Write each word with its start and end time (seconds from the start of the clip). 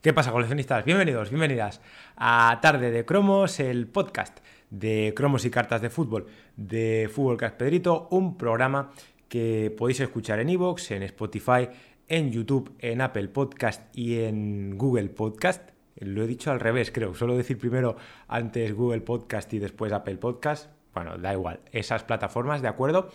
¿Qué 0.00 0.12
pasa, 0.12 0.30
coleccionistas? 0.30 0.84
Bienvenidos, 0.84 1.28
bienvenidas 1.30 1.80
a 2.16 2.60
Tarde 2.62 2.92
de 2.92 3.04
Cromos, 3.04 3.58
el 3.58 3.88
podcast 3.88 4.38
de 4.70 5.12
cromos 5.16 5.44
y 5.44 5.50
cartas 5.50 5.82
de 5.82 5.90
fútbol 5.90 6.28
de 6.56 7.10
Fútbol 7.12 7.36
Pedrito, 7.58 8.06
un 8.12 8.38
programa 8.38 8.92
que 9.28 9.74
podéis 9.76 9.98
escuchar 9.98 10.38
en 10.38 10.50
iVoox, 10.50 10.92
en 10.92 11.02
Spotify, 11.02 11.68
en 12.06 12.30
YouTube, 12.30 12.76
en 12.78 13.00
Apple 13.00 13.26
Podcast 13.26 13.92
y 13.92 14.20
en 14.20 14.78
Google 14.78 15.08
Podcast. 15.08 15.70
Lo 15.96 16.22
he 16.22 16.28
dicho 16.28 16.52
al 16.52 16.60
revés, 16.60 16.92
creo. 16.92 17.16
Solo 17.16 17.36
decir 17.36 17.58
primero 17.58 17.96
antes 18.28 18.72
Google 18.74 19.00
Podcast 19.00 19.52
y 19.52 19.58
después 19.58 19.92
Apple 19.92 20.18
Podcast 20.18 20.70
bueno, 20.98 21.16
da 21.16 21.32
igual, 21.32 21.60
esas 21.70 22.02
plataformas, 22.02 22.60
¿de 22.60 22.66
acuerdo? 22.66 23.08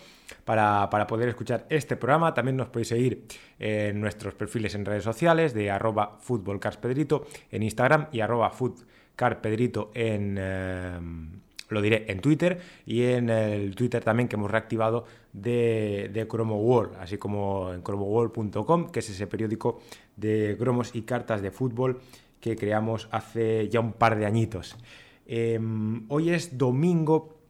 Para, 0.46 0.88
para, 0.88 1.06
poder 1.06 1.28
escuchar 1.28 1.66
este 1.68 1.96
programa. 1.96 2.32
También 2.32 2.56
nos 2.56 2.68
podéis 2.68 2.88
seguir 2.88 3.26
en 3.58 4.00
nuestros 4.00 4.34
perfiles 4.34 4.74
en 4.74 4.86
redes 4.86 5.04
sociales 5.04 5.52
de 5.52 5.70
arroba 5.70 6.16
futbolcarspedrito 6.18 7.26
en 7.50 7.62
Instagram 7.62 8.08
y 8.10 8.20
arroba 8.20 8.50
futcarpedrito 8.50 9.90
en... 9.94 10.36
Eh, 10.38 10.98
lo 11.68 11.82
diré 11.82 12.04
en 12.08 12.20
Twitter 12.20 12.60
y 12.86 13.02
en 13.02 13.28
el 13.28 13.74
Twitter 13.74 14.02
también 14.02 14.28
que 14.28 14.36
hemos 14.36 14.50
reactivado 14.50 15.04
de, 15.32 16.10
de 16.12 16.26
Chromo 16.28 16.56
World, 16.56 16.96
así 17.00 17.18
como 17.18 17.72
en 17.72 17.82
chromoworld.com, 17.82 18.90
que 18.90 19.00
es 19.00 19.10
ese 19.10 19.26
periódico 19.26 19.80
de 20.16 20.56
cromos 20.58 20.94
y 20.94 21.02
cartas 21.02 21.42
de 21.42 21.50
fútbol 21.50 22.00
que 22.40 22.54
creamos 22.54 23.08
hace 23.10 23.68
ya 23.68 23.80
un 23.80 23.92
par 23.92 24.16
de 24.16 24.26
añitos. 24.26 24.76
Em, 25.26 26.04
hoy 26.08 26.30
es 26.30 26.58
domingo 26.58 27.43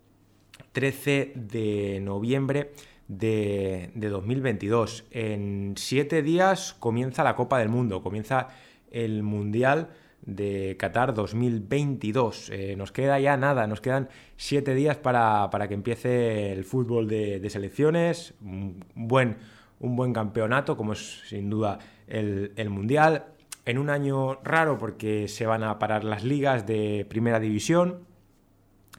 13 0.74 1.32
de 1.36 2.00
noviembre 2.02 2.72
de, 3.08 3.90
2022. 3.94 5.04
En 5.12 5.74
siete 5.78 6.20
días 6.20 6.74
comienza 6.78 7.24
la 7.24 7.36
Copa 7.36 7.58
del 7.58 7.68
Mundo, 7.68 8.02
comienza 8.02 8.48
el 8.90 9.22
Mundial 9.22 9.90
de 10.22 10.76
Qatar 10.76 11.14
2022. 11.14 12.50
Eh, 12.50 12.74
nos 12.76 12.90
queda 12.90 13.20
ya 13.20 13.36
nada, 13.36 13.66
nos 13.68 13.80
quedan 13.80 14.08
siete 14.36 14.74
días 14.74 14.96
para, 14.96 15.48
que 15.68 15.74
empiece 15.74 16.52
el 16.52 16.64
fútbol 16.64 17.06
de, 17.06 17.48
selecciones, 17.48 18.34
un 18.42 18.84
buen, 18.94 19.36
un 19.78 19.94
buen 19.94 20.12
campeonato, 20.12 20.76
como 20.76 20.94
es 20.94 21.22
sin 21.28 21.50
duda 21.50 21.78
el, 22.08 22.52
el 22.56 22.68
Mundial. 22.68 23.26
En 23.64 23.78
un 23.78 23.90
año 23.90 24.40
raro 24.42 24.76
porque 24.76 25.28
se 25.28 25.46
van 25.46 25.62
a 25.62 25.78
parar 25.78 26.02
las 26.02 26.24
ligas 26.24 26.66
de 26.66 27.06
primera 27.08 27.38
división, 27.38 28.00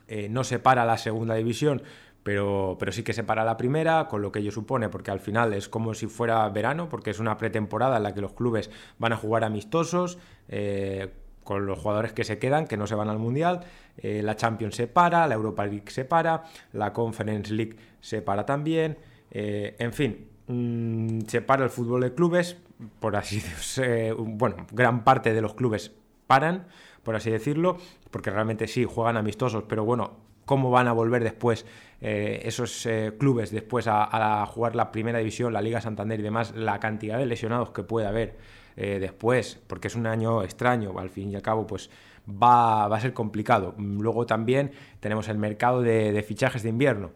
eh, 0.08 0.30
no 0.30 0.44
se 0.44 0.60
para 0.60 0.86
la 0.86 0.98
segunda 0.98 1.36
división, 1.36 1.82
pero, 2.24 2.78
pero 2.80 2.92
sí 2.92 3.04
que 3.04 3.14
se 3.14 3.24
para 3.24 3.44
la 3.44 3.58
primera, 3.58 4.08
con 4.08 4.22
lo 4.22 4.32
que 4.32 4.40
ello 4.40 4.52
supone, 4.52 4.90
porque 4.90 5.12
al 5.12 5.20
final 5.20 5.54
es 5.54 5.70
como 5.70 5.94
si 5.94 6.08
fuera 6.08 6.48
verano, 6.50 6.90
porque 6.90 7.12
es 7.12 7.20
una 7.20 7.38
pretemporada 7.38 7.98
en 7.98 8.04
la 8.04 8.14
que 8.14 8.22
los 8.22 8.34
clubes 8.34 8.70
van 8.98 9.14
a 9.14 9.18
jugar 9.18 9.44
amistosos. 9.44 10.18
Eh, 10.50 11.10
con 11.44 11.68
los 11.68 11.78
jugadores 11.78 12.12
que 12.12 12.24
se 12.24 12.40
quedan, 12.40 12.66
que 12.66 12.76
no 12.76 12.88
se 12.88 12.96
van 12.96 13.08
al 13.08 13.20
Mundial, 13.20 13.60
eh, 13.98 14.24
la 14.24 14.36
Champions 14.36 14.76
se 14.76 14.88
para, 14.88 15.28
la 15.28 15.36
Europa 15.36 15.64
League 15.68 15.92
se 15.92 16.04
para, 16.04 16.46
la 16.74 16.92
Conference 16.92 17.54
League 17.54 17.76
se 18.02 18.24
para 18.24 18.48
también, 18.48 18.98
en 19.30 19.94
fin, 19.94 20.28
mm, 20.48 21.20
se 21.28 21.42
para 21.42 21.64
el 21.64 21.70
fútbol 21.70 22.02
de 22.02 22.16
clubes, 22.16 22.58
por 23.00 23.16
así 23.16 23.36
decirlo, 23.42 24.26
bueno, 24.26 24.66
gran 24.72 25.04
parte 25.04 25.36
de 25.36 25.42
los 25.42 25.54
clubes 25.54 25.92
paran, 26.26 26.66
por 27.06 27.16
así 27.16 27.30
decirlo, 27.30 27.78
porque 28.12 28.32
realmente 28.32 28.68
sí 28.68 28.84
juegan 28.84 29.16
amistosos, 29.16 29.64
pero 29.70 29.86
bueno, 29.86 30.18
¿cómo 30.44 30.72
van 30.72 30.88
a 30.88 30.92
volver 30.92 31.24
después 31.24 31.66
eh, 32.02 32.42
esos 32.44 32.86
eh, 32.88 33.14
clubes 33.18 33.52
después 33.52 33.86
a, 33.88 34.46
jugar 34.48 34.76
la 34.76 34.92
primera 34.92 35.20
división, 35.20 35.54
la 35.54 35.62
Liga 35.62 35.80
Santander 35.80 36.20
y 36.20 36.24
demás? 36.24 36.54
La 36.56 36.80
cantidad 36.80 37.20
de 37.20 37.28
lesionados 37.28 37.70
que 37.70 37.84
puede 37.84 38.08
haber 38.08 38.38
eh, 38.76 38.98
después, 39.00 39.62
porque 39.68 39.88
es 39.88 39.96
un 39.96 40.08
año 40.08 40.42
extraño, 40.42 40.98
al 40.98 41.12
fin 41.12 41.32
y 41.32 41.36
al 41.36 41.44
cabo, 41.44 41.68
pues 41.68 41.92
va, 42.28 42.86
a 42.86 43.00
ser 43.00 43.14
complicado. 43.14 43.76
Luego 43.78 44.26
también 44.26 44.72
tenemos 45.00 45.30
el 45.30 45.38
mercado 45.38 45.84
de, 45.84 46.24
fichajes 46.28 46.64
de 46.64 46.70
invierno, 46.70 47.12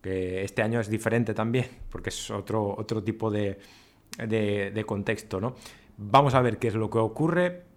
que 0.00 0.42
este 0.42 0.62
año 0.62 0.80
es 0.80 0.88
diferente 0.88 1.34
también, 1.34 1.66
porque 1.90 2.08
es 2.08 2.30
otro, 2.30 2.74
otro 2.78 3.04
tipo 3.04 3.30
de, 3.30 3.58
de 4.16 4.84
contexto, 4.86 5.38
¿no? 5.38 5.54
Vamos 5.98 6.34
a 6.34 6.40
ver 6.40 6.58
qué 6.58 6.68
es 6.68 6.74
lo 6.74 6.88
que 6.88 6.98
ocurre 6.98 7.73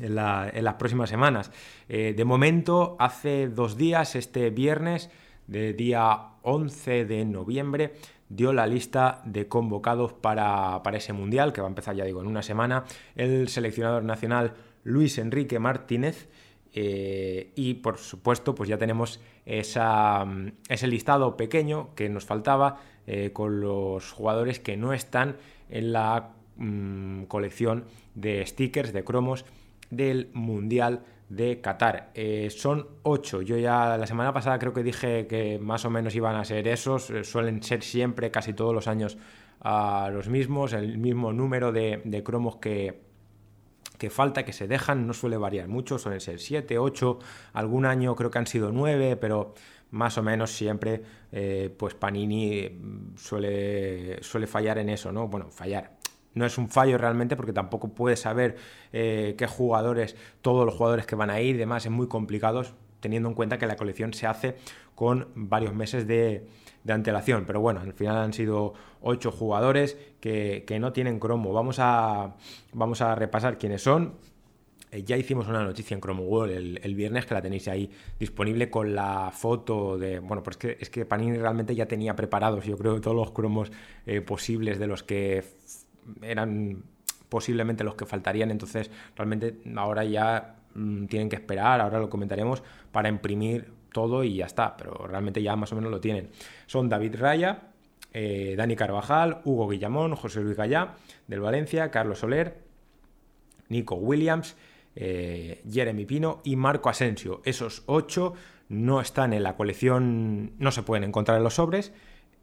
en, 0.00 0.14
las 0.14 0.74
próximas 0.74 1.10
semanas. 1.10 1.50
Eh, 1.88 2.14
de 2.16 2.24
momento, 2.24 2.96
hace 2.98 3.48
dos 3.48 3.76
días, 3.76 4.14
este 4.14 4.50
viernes, 4.50 5.10
de 5.46 5.72
día 5.72 6.18
11 6.42 7.04
de 7.04 7.24
noviembre, 7.24 7.94
dio 8.28 8.52
la 8.52 8.66
lista 8.66 9.22
de 9.24 9.48
convocados 9.48 10.12
para, 10.12 10.82
ese 10.92 11.12
mundial, 11.12 11.52
que 11.52 11.60
va 11.60 11.68
a 11.68 11.70
empezar, 11.70 11.96
ya 11.96 12.04
digo, 12.04 12.20
en 12.20 12.26
una 12.26 12.42
semana, 12.42 12.84
el 13.16 13.48
seleccionador 13.48 14.04
nacional 14.04 14.54
Luis 14.84 15.18
Enrique 15.18 15.58
Martínez. 15.58 16.28
Eh, 16.74 17.52
y 17.56 17.74
por 17.74 17.96
supuesto, 17.96 18.54
pues 18.54 18.68
ya 18.68 18.76
tenemos 18.76 19.20
esa, 19.46 20.26
ese 20.68 20.86
listado 20.86 21.36
pequeño 21.36 21.94
que 21.94 22.10
nos 22.10 22.26
faltaba 22.26 22.80
eh, 23.06 23.30
con 23.32 23.60
los 23.60 24.12
jugadores 24.12 24.60
que 24.60 24.76
no 24.76 24.92
están 24.92 25.38
en 25.70 25.92
la 25.92 26.32
mm, 26.56 27.22
colección 27.24 27.86
de 28.14 28.44
stickers, 28.44 28.92
de 28.92 29.02
cromos 29.02 29.46
del 29.90 30.30
Mundial 30.32 31.02
de 31.28 31.60
Qatar. 31.60 32.10
Eh, 32.14 32.48
son 32.50 32.86
ocho. 33.02 33.42
Yo 33.42 33.56
ya 33.58 33.96
la 33.96 34.06
semana 34.06 34.32
pasada 34.32 34.58
creo 34.58 34.72
que 34.72 34.82
dije 34.82 35.26
que 35.26 35.58
más 35.58 35.84
o 35.84 35.90
menos 35.90 36.14
iban 36.14 36.36
a 36.36 36.44
ser 36.44 36.68
esos. 36.68 37.10
Eh, 37.10 37.24
suelen 37.24 37.62
ser 37.62 37.82
siempre, 37.82 38.30
casi 38.30 38.54
todos 38.54 38.74
los 38.74 38.88
años, 38.88 39.18
a 39.60 40.10
los 40.12 40.28
mismos. 40.28 40.72
El 40.72 40.98
mismo 40.98 41.32
número 41.32 41.72
de, 41.72 42.22
cromos 42.24 42.56
que, 42.56 43.02
que 43.98 44.10
falta, 44.10 44.44
que 44.44 44.52
se 44.52 44.66
dejan, 44.68 45.06
no 45.06 45.12
suele 45.12 45.36
variar 45.36 45.68
mucho. 45.68 45.98
Suelen 45.98 46.20
ser 46.20 46.40
siete, 46.40 46.78
ocho. 46.78 47.18
Algún 47.52 47.84
año 47.84 48.14
creo 48.16 48.30
que 48.30 48.38
han 48.38 48.46
sido 48.46 48.72
nueve, 48.72 49.16
pero 49.16 49.54
más 49.90 50.18
o 50.18 50.22
menos 50.22 50.50
siempre 50.50 51.02
eh, 51.32 51.74
pues 51.76 51.94
Panini 51.94 52.68
suele, 53.16 54.22
suele 54.22 54.46
fallar 54.46 54.78
en 54.78 54.90
eso, 54.90 55.12
¿no? 55.12 55.28
Bueno, 55.28 55.50
fallar 55.50 55.97
no 56.34 56.46
es 56.46 56.58
un 56.58 56.68
fallo 56.68 56.98
realmente 56.98 57.36
porque 57.36 57.52
tampoco 57.52 57.88
puedes 57.88 58.20
saber 58.20 58.56
eh, 58.92 59.34
qué 59.36 59.46
jugadores, 59.46 60.16
todos 60.42 60.64
los 60.64 60.74
jugadores 60.74 61.06
que 61.06 61.16
van 61.16 61.30
a 61.30 61.40
ir 61.40 61.56
y 61.56 61.58
demás, 61.58 61.84
es 61.84 61.90
muy 61.90 62.08
complicado 62.08 62.62
teniendo 63.00 63.28
en 63.28 63.34
cuenta 63.34 63.58
que 63.58 63.66
la 63.66 63.76
colección 63.76 64.12
se 64.12 64.26
hace 64.26 64.56
con 64.94 65.28
varios 65.34 65.74
meses 65.74 66.06
de, 66.06 66.46
antelación. 66.88 67.44
Pero 67.46 67.60
bueno, 67.60 67.80
al 67.80 67.92
final 67.92 68.16
han 68.16 68.32
sido 68.32 68.72
ocho 69.02 69.30
jugadores 69.30 69.98
que, 70.20 70.78
no 70.80 70.92
tienen 70.92 71.20
cromo. 71.20 71.52
Vamos 71.52 71.76
a, 71.80 72.34
vamos 72.72 73.02
a 73.02 73.14
repasar 73.14 73.58
quiénes 73.58 73.82
son. 73.82 74.14
Eh, 74.90 75.02
ya 75.04 75.18
hicimos 75.18 75.46
una 75.48 75.62
noticia 75.62 75.94
en 75.94 76.00
Chrome 76.00 76.22
World 76.22 76.78
el, 76.82 76.94
viernes 76.94 77.26
que 77.26 77.34
la 77.34 77.42
tenéis 77.42 77.68
ahí 77.68 77.90
disponible 78.18 78.70
con 78.70 78.94
la 78.94 79.30
foto 79.30 79.98
de. 79.98 80.18
Bueno, 80.18 80.42
pues 80.42 80.56
es 80.56 80.58
que, 80.58 80.76
es 80.80 80.88
que 80.88 81.04
Panini 81.04 81.36
realmente 81.36 81.74
ya 81.74 81.86
tenía 81.86 82.16
preparados, 82.16 82.64
yo 82.64 82.78
creo, 82.78 82.98
todos 83.00 83.16
los 83.16 83.32
cromos 83.32 83.70
eh, 84.06 84.22
posibles 84.22 84.78
de 84.78 84.86
los 84.86 85.02
que 85.02 85.44
eran 86.22 86.82
posiblemente 87.28 87.84
los 87.84 87.94
que 87.94 88.06
faltarían, 88.06 88.50
entonces 88.50 88.90
realmente 89.16 89.58
ahora 89.76 90.04
ya 90.04 90.56
mm, 90.74 91.06
tienen 91.06 91.28
que 91.28 91.36
esperar, 91.36 91.80
ahora 91.80 91.98
lo 91.98 92.08
comentaremos, 92.08 92.62
para 92.92 93.08
imprimir 93.08 93.70
todo 93.92 94.24
y 94.24 94.36
ya 94.36 94.46
está, 94.46 94.76
pero 94.76 95.06
realmente 95.06 95.42
ya 95.42 95.56
más 95.56 95.72
o 95.72 95.76
menos 95.76 95.90
lo 95.90 96.00
tienen. 96.00 96.30
Son 96.66 96.88
David 96.88 97.16
Raya, 97.18 97.68
eh, 98.12 98.54
Dani 98.56 98.76
Carvajal, 98.76 99.40
Hugo 99.44 99.68
Guillamón, 99.68 100.14
José 100.14 100.40
Luis 100.40 100.56
Gallá, 100.56 100.94
del 101.26 101.40
Valencia, 101.40 101.90
Carlos 101.90 102.20
Soler, 102.20 102.58
Nico 103.68 103.96
Williams, 103.96 104.56
eh, 104.96 105.62
Jeremy 105.70 106.04
Pino 106.06 106.40
y 106.44 106.56
Marco 106.56 106.88
Asensio. 106.88 107.40
Esos 107.44 107.82
ocho 107.86 108.34
no 108.68 109.00
están 109.00 109.32
en 109.32 109.42
la 109.42 109.56
colección, 109.56 110.52
no 110.58 110.70
se 110.72 110.82
pueden 110.82 111.04
encontrar 111.04 111.38
en 111.38 111.44
los 111.44 111.54
sobres 111.54 111.92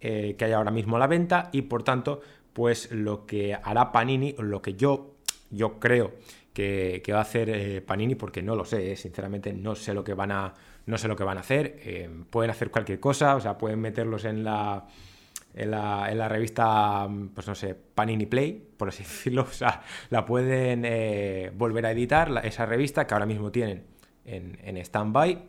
eh, 0.01 0.35
que 0.37 0.45
hay 0.45 0.51
ahora 0.51 0.71
mismo 0.71 0.95
a 0.97 0.99
la 0.99 1.07
venta 1.07 1.49
y 1.51 1.63
por 1.63 1.83
tanto 1.83 2.21
pues 2.55 2.89
lo 2.91 3.25
que 3.25 3.53
hará 3.53 3.91
Panini, 3.91 4.33
lo 4.39 4.61
que 4.61 4.75
yo, 4.75 5.17
yo 5.51 5.77
creo 5.77 6.13
que, 6.53 7.03
va 7.11 7.17
a 7.17 7.21
hacer 7.21 7.49
eh, 7.49 7.81
Panini, 7.81 8.15
porque 8.15 8.41
no 8.41 8.55
lo 8.55 8.63
sé, 8.63 8.93
eh, 8.93 8.95
sinceramente 8.95 9.51
no 9.51 9.75
sé 9.75 9.93
lo 9.93 10.05
que 10.05 10.13
van 10.13 10.31
a, 10.31 10.53
no 10.85 10.97
sé 10.97 11.09
lo 11.09 11.17
que 11.17 11.25
van 11.25 11.35
a 11.35 11.41
hacer. 11.41 11.77
Eh, 11.83 12.09
pueden 12.29 12.49
hacer 12.49 12.71
cualquier 12.71 13.01
cosa, 13.01 13.35
o 13.35 13.41
sea, 13.41 13.57
pueden 13.57 13.81
meterlos 13.81 14.23
en 14.23 14.45
la, 14.45 14.87
en 15.53 15.69
la, 15.69 16.29
revista, 16.29 17.09
pues 17.33 17.45
no 17.45 17.55
sé, 17.55 17.75
Panini 17.75 18.25
Play, 18.25 18.53
por 18.77 18.87
así 18.87 19.03
decirlo, 19.03 19.41
o 19.41 19.53
sea, 19.53 19.81
la 20.09 20.25
pueden 20.25 21.57
volver 21.57 21.85
a 21.87 21.91
editar, 21.91 22.41
esa 22.45 22.65
revista 22.65 23.05
que 23.05 23.15
ahora 23.15 23.25
mismo 23.25 23.51
tienen 23.51 23.83
en, 24.23 24.57
en 24.63 24.77
stand-by 24.77 25.43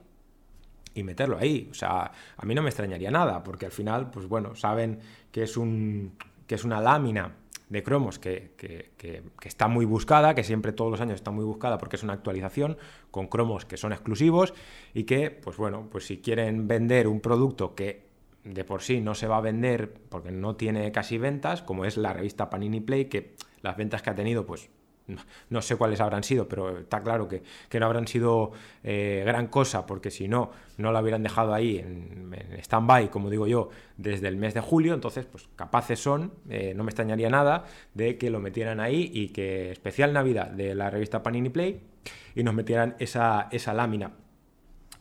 y 0.93 1.05
meterlo 1.05 1.39
ahí. 1.39 1.69
O 1.71 1.75
sea, 1.75 2.11
a 2.37 2.45
mí 2.45 2.53
no 2.53 2.63
me 2.63 2.71
extrañaría 2.71 3.13
nada, 3.13 3.45
porque 3.45 3.67
al 3.67 3.73
final, 3.73 4.11
pues 4.11 4.27
bueno, 4.27 4.57
saben 4.57 4.99
que 5.31 5.45
es 5.45 5.57
un, 5.57 6.17
que 6.47 6.55
es 6.55 6.65
una 6.65 6.81
lámina 6.81 7.35
de 7.69 7.83
cromos 7.83 8.19
que, 8.19 8.55
está 9.43 9.69
muy 9.69 9.85
buscada, 9.85 10.35
que 10.35 10.45
siempre 10.45 10.73
todos 10.73 10.91
los 10.91 11.01
años 11.01 11.17
está 11.17 11.31
muy 11.31 11.45
buscada 11.45 11.79
porque 11.79 11.97
es 11.97 12.03
una 12.03 12.13
actualización 12.13 12.77
con 13.11 13.27
cromos 13.27 13.65
que 13.65 13.77
son 13.77 13.93
exclusivos 13.93 14.55
y 14.95 15.05
que, 15.05 15.31
pues 15.31 15.57
bueno, 15.57 15.89
pues 15.91 16.07
si 16.07 16.19
quieren 16.19 16.69
vender 16.69 17.09
un 17.09 17.21
producto 17.21 17.75
que 17.75 18.07
de 18.45 18.65
por 18.65 18.83
sí 18.83 19.01
no 19.01 19.15
se 19.15 19.27
va 19.27 19.39
a 19.39 19.41
vender 19.41 19.93
porque 20.09 20.31
no 20.31 20.55
tiene 20.55 20.93
casi 20.93 21.19
ventas, 21.19 21.63
como 21.63 21.85
es 21.85 21.97
la 21.97 22.13
revista 22.13 22.49
Panini 22.49 22.81
Play, 22.81 23.07
que 23.07 23.35
las 23.63 23.77
ventas 23.77 24.03
que 24.03 24.11
ha 24.11 24.15
tenido, 24.15 24.47
pues 24.47 24.71
no 25.51 25.63
sé 25.63 25.77
cuáles 25.77 26.01
habrán 26.01 26.25
sido, 26.25 26.49
pero 26.49 26.79
está 26.79 27.03
claro 27.03 27.29
que, 27.29 27.43
no 27.79 27.87
habrán 27.87 28.07
sido 28.09 28.53
eh, 28.83 29.23
gran 29.25 29.47
cosa, 29.49 29.87
porque 29.87 30.11
si 30.11 30.29
no, 30.29 30.51
no 30.79 30.93
lo 30.93 31.01
hubieran 31.01 31.23
dejado 31.23 31.55
ahí 31.55 31.79
en, 31.79 32.35
stand-by, 32.59 33.11
como 33.11 33.31
digo 33.31 33.47
yo, 33.47 33.71
desde 33.97 34.29
el 34.29 34.37
mes 34.37 34.55
de 34.55 34.61
julio. 34.61 34.95
Entonces, 34.95 35.27
pues 35.27 35.49
capaces 35.57 36.01
son, 36.01 36.33
eh, 36.49 36.75
no 36.75 36.85
me 36.85 36.91
extrañaría 36.91 37.31
nada, 37.31 37.65
de 37.95 38.19
que 38.19 38.31
lo 38.31 38.41
metieran 38.41 38.81
ahí 38.81 39.11
y 39.13 39.29
que 39.29 39.71
especial 39.71 40.13
Navidad 40.13 40.51
de 40.51 40.75
la 40.75 40.91
revista 40.91 41.23
Panini 41.23 41.51
Play 41.51 41.81
y 42.35 42.43
nos 42.43 42.55
metieran 42.55 42.97
esa, 42.99 43.49
esa 43.51 43.75
lámina. 43.75 44.13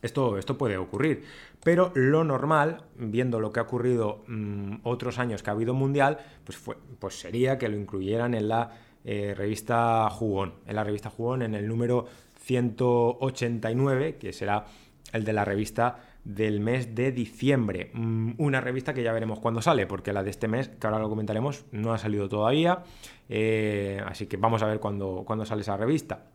Esto, 0.02 0.38
esto, 0.38 0.56
puede 0.58 0.76
ocurrir. 0.76 1.24
Pero 1.64 1.90
lo 1.94 2.22
normal, 2.22 2.84
viendo 2.96 3.40
lo 3.40 3.52
que 3.52 3.60
ha 3.60 3.64
ocurrido 3.64 4.24
mm, 4.28 4.76
otros 4.84 5.18
años 5.18 5.42
que 5.42 5.50
ha 5.50 5.54
habido 5.54 5.74
mundial, 5.74 6.18
pues, 6.44 6.56
fue, 6.56 6.76
pues 6.98 7.18
sería 7.18 7.58
que 7.58 7.68
lo 7.68 7.76
incluyeran 7.76 8.34
en 8.34 8.48
la 8.48 8.85
eh, 9.08 9.34
revista 9.36 10.10
Jugón. 10.10 10.54
En 10.66 10.74
la 10.74 10.82
revista 10.82 11.10
Jugón, 11.10 11.42
en 11.42 11.54
el 11.54 11.68
número 11.68 12.06
189, 12.40 14.16
que 14.16 14.32
será 14.32 14.66
el 15.12 15.24
de 15.24 15.32
la 15.32 15.44
revista 15.44 16.00
del 16.24 16.58
mes 16.58 16.92
de 16.96 17.12
diciembre. 17.12 17.92
Mm, 17.94 18.32
una 18.38 18.60
revista 18.60 18.92
que 18.92 19.04
ya 19.04 19.12
veremos 19.12 19.38
cuándo 19.38 19.62
sale, 19.62 19.86
porque 19.86 20.12
la 20.12 20.24
de 20.24 20.30
este 20.30 20.48
mes, 20.48 20.68
que 20.68 20.86
ahora 20.88 20.98
lo 20.98 21.08
comentaremos, 21.08 21.66
no 21.70 21.92
ha 21.92 21.98
salido 21.98 22.28
todavía. 22.28 22.82
Eh, 23.28 24.02
así 24.04 24.26
que 24.26 24.36
vamos 24.36 24.64
a 24.64 24.66
ver 24.66 24.80
cuándo, 24.80 25.24
sale 25.44 25.62
esa 25.62 25.76
revista. 25.76 26.26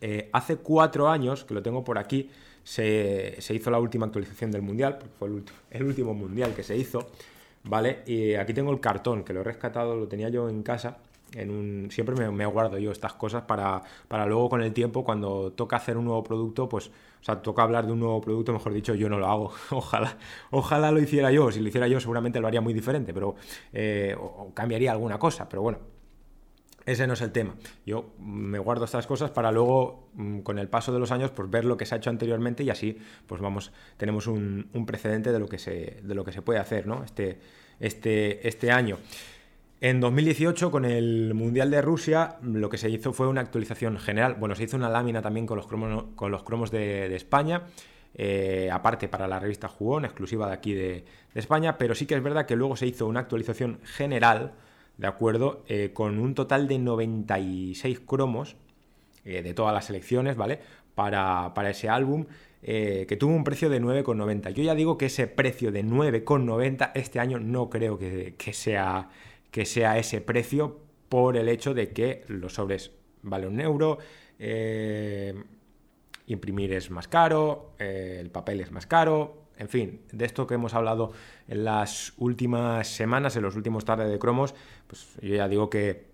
Eh, 0.00 0.30
hace 0.32 0.58
cuatro 0.58 1.08
años, 1.10 1.44
que 1.44 1.52
lo 1.52 1.62
tengo 1.64 1.82
por 1.82 1.98
aquí, 1.98 2.30
se, 2.62 3.36
hizo 3.50 3.70
la 3.72 3.80
última 3.80 4.06
actualización 4.06 4.52
del 4.52 4.62
Mundial, 4.62 4.98
porque 4.98 5.14
fue 5.18 5.28
el, 5.28 5.44
el, 5.70 5.82
último 5.82 6.14
Mundial 6.14 6.54
que 6.54 6.62
se 6.62 6.76
hizo, 6.76 7.08
¿vale? 7.64 8.04
Y 8.06 8.34
aquí 8.34 8.54
tengo 8.54 8.70
el 8.70 8.78
cartón, 8.78 9.24
que 9.24 9.32
lo 9.32 9.40
he 9.40 9.44
rescatado, 9.44 9.96
lo 9.96 10.06
tenía 10.06 10.28
yo 10.28 10.48
en 10.48 10.62
casa, 10.62 10.98
siempre 11.90 12.14
me, 12.30 12.46
guardo 12.46 12.78
yo 12.78 12.92
estas 12.92 13.14
cosas 13.14 13.42
para, 13.42 13.82
para, 14.08 14.26
luego 14.26 14.48
con 14.48 14.62
el 14.62 14.72
tiempo, 14.72 15.04
cuando 15.04 15.52
toca 15.52 15.76
hacer 15.76 15.96
un 15.96 16.04
nuevo 16.04 16.22
producto, 16.22 16.68
pues, 16.68 16.88
o 16.88 17.24
sea, 17.24 17.40
toca 17.40 17.62
hablar 17.62 17.86
de 17.86 17.92
un 17.92 18.00
nuevo 18.00 18.20
producto, 18.20 18.52
mejor 18.52 18.72
dicho, 18.72 18.94
yo 18.94 19.08
no 19.08 19.18
lo 19.18 19.26
hago. 19.26 19.52
Ojalá, 19.70 20.16
ojalá 20.50 20.90
lo 20.90 21.00
hiciera 21.00 21.30
yo. 21.30 21.50
Si 21.50 21.60
lo 21.60 21.68
hiciera 21.68 21.86
yo, 21.88 22.00
seguramente 22.00 22.40
lo 22.40 22.48
haría 22.48 22.60
muy 22.60 22.74
diferente, 22.74 23.14
pero 23.14 23.36
eh, 23.72 24.16
o, 24.18 24.52
cambiaría 24.52 24.92
alguna 24.92 25.18
cosa. 25.18 25.48
Pero 25.48 25.62
bueno, 25.62 25.78
ese 26.84 27.06
no 27.06 27.14
es 27.14 27.20
el 27.20 27.30
tema. 27.30 27.54
Yo 27.86 28.12
me 28.18 28.58
guardo 28.58 28.84
estas 28.84 29.06
cosas 29.06 29.30
para 29.30 29.52
luego, 29.52 30.08
mm, 30.14 30.40
con 30.40 30.58
el 30.58 30.68
paso 30.68 30.92
de 30.92 30.98
los 30.98 31.12
años, 31.12 31.30
pues 31.30 31.48
ver 31.48 31.64
lo 31.64 31.76
que 31.76 31.86
se 31.86 31.94
ha 31.94 31.98
hecho 31.98 32.10
anteriormente 32.10 32.64
y 32.64 32.70
así, 32.70 32.98
pues 33.26 33.40
vamos, 33.40 33.72
tenemos 33.96 34.26
un, 34.26 34.68
un 34.72 34.86
precedente 34.86 35.32
de 35.32 35.38
lo 35.38 35.48
que 35.48 35.58
se, 35.58 36.00
de 36.02 36.14
lo 36.14 36.24
que 36.24 36.32
se 36.32 36.42
puede 36.42 36.58
hacer, 36.58 36.86
¿no? 36.86 37.04
Este, 37.04 37.38
este, 37.82 38.46
este 38.46 38.70
año. 38.70 38.98
En 39.84 39.98
2018, 39.98 40.70
con 40.70 40.84
el 40.84 41.34
Mundial 41.34 41.68
de 41.72 41.82
Rusia, 41.82 42.36
lo 42.40 42.70
que 42.70 42.78
se 42.78 42.88
hizo 42.88 43.12
fue 43.12 43.26
una 43.26 43.40
actualización 43.40 43.98
general. 43.98 44.34
Bueno, 44.34 44.54
se 44.54 44.62
hizo 44.62 44.76
una 44.76 44.88
lámina 44.88 45.22
también 45.22 45.44
con 45.44 45.56
los 45.56 45.66
cromos, 45.66 46.04
con 46.14 46.30
los 46.30 46.44
cromos 46.44 46.70
de, 46.70 47.12
España, 47.16 47.64
eh, 48.14 48.70
aparte 48.72 49.08
para 49.08 49.26
la 49.26 49.40
revista 49.40 49.66
Jugón, 49.66 50.04
exclusiva 50.04 50.46
de 50.46 50.52
aquí 50.52 50.72
de, 50.72 51.04
España, 51.34 51.78
pero 51.78 51.96
sí 51.96 52.06
que 52.06 52.14
es 52.14 52.22
verdad 52.22 52.46
que 52.46 52.54
luego 52.54 52.76
se 52.76 52.86
hizo 52.86 53.08
una 53.08 53.18
actualización 53.18 53.80
general, 53.82 54.52
¿de 54.98 55.08
acuerdo? 55.08 55.64
Eh, 55.66 55.90
con 55.92 56.20
un 56.20 56.36
total 56.36 56.68
de 56.68 56.78
96 56.78 57.98
cromos 58.06 58.54
eh, 59.24 59.42
de 59.42 59.52
todas 59.52 59.74
las 59.74 59.86
selecciones, 59.86 60.36
¿vale? 60.36 60.60
Para, 60.94 61.52
ese 61.68 61.88
álbum. 61.88 62.26
que 62.62 63.16
tuvo 63.18 63.34
un 63.34 63.42
precio 63.42 63.68
de 63.68 63.82
9,90. 63.82 64.50
Yo 64.50 64.62
ya 64.62 64.76
digo 64.76 64.96
que 64.96 65.06
ese 65.06 65.26
precio 65.26 65.72
de 65.72 65.84
9,90 65.84 66.92
este 66.94 67.18
año 67.18 67.40
no 67.40 67.68
creo 67.68 67.98
que 67.98 68.52
sea 68.52 69.08
que 69.52 69.64
sea 69.64 69.98
ese 69.98 70.20
precio 70.20 70.80
por 71.08 71.36
el 71.36 71.48
hecho 71.48 71.74
de 71.74 71.92
que 71.92 72.24
los 72.26 72.54
sobres 72.54 72.90
valen 73.22 73.50
un 73.50 73.60
euro, 73.60 73.98
eh, 74.38 75.34
imprimir 76.26 76.72
es 76.72 76.90
más 76.90 77.06
caro, 77.06 77.74
eh, 77.78 78.16
el 78.18 78.30
papel 78.30 78.60
es 78.60 78.72
más 78.72 78.86
caro, 78.86 79.42
en 79.58 79.68
fin, 79.68 80.00
de 80.10 80.24
esto 80.24 80.46
que 80.46 80.54
hemos 80.54 80.74
hablado 80.74 81.12
en 81.46 81.64
las 81.64 82.14
últimas 82.16 82.88
semanas, 82.88 83.36
en 83.36 83.42
los 83.42 83.54
últimos 83.54 83.84
tardes 83.84 84.10
de 84.10 84.18
cromos, 84.18 84.54
pues 84.86 85.06
yo 85.20 85.36
ya 85.36 85.46
digo 85.48 85.70
que 85.70 86.06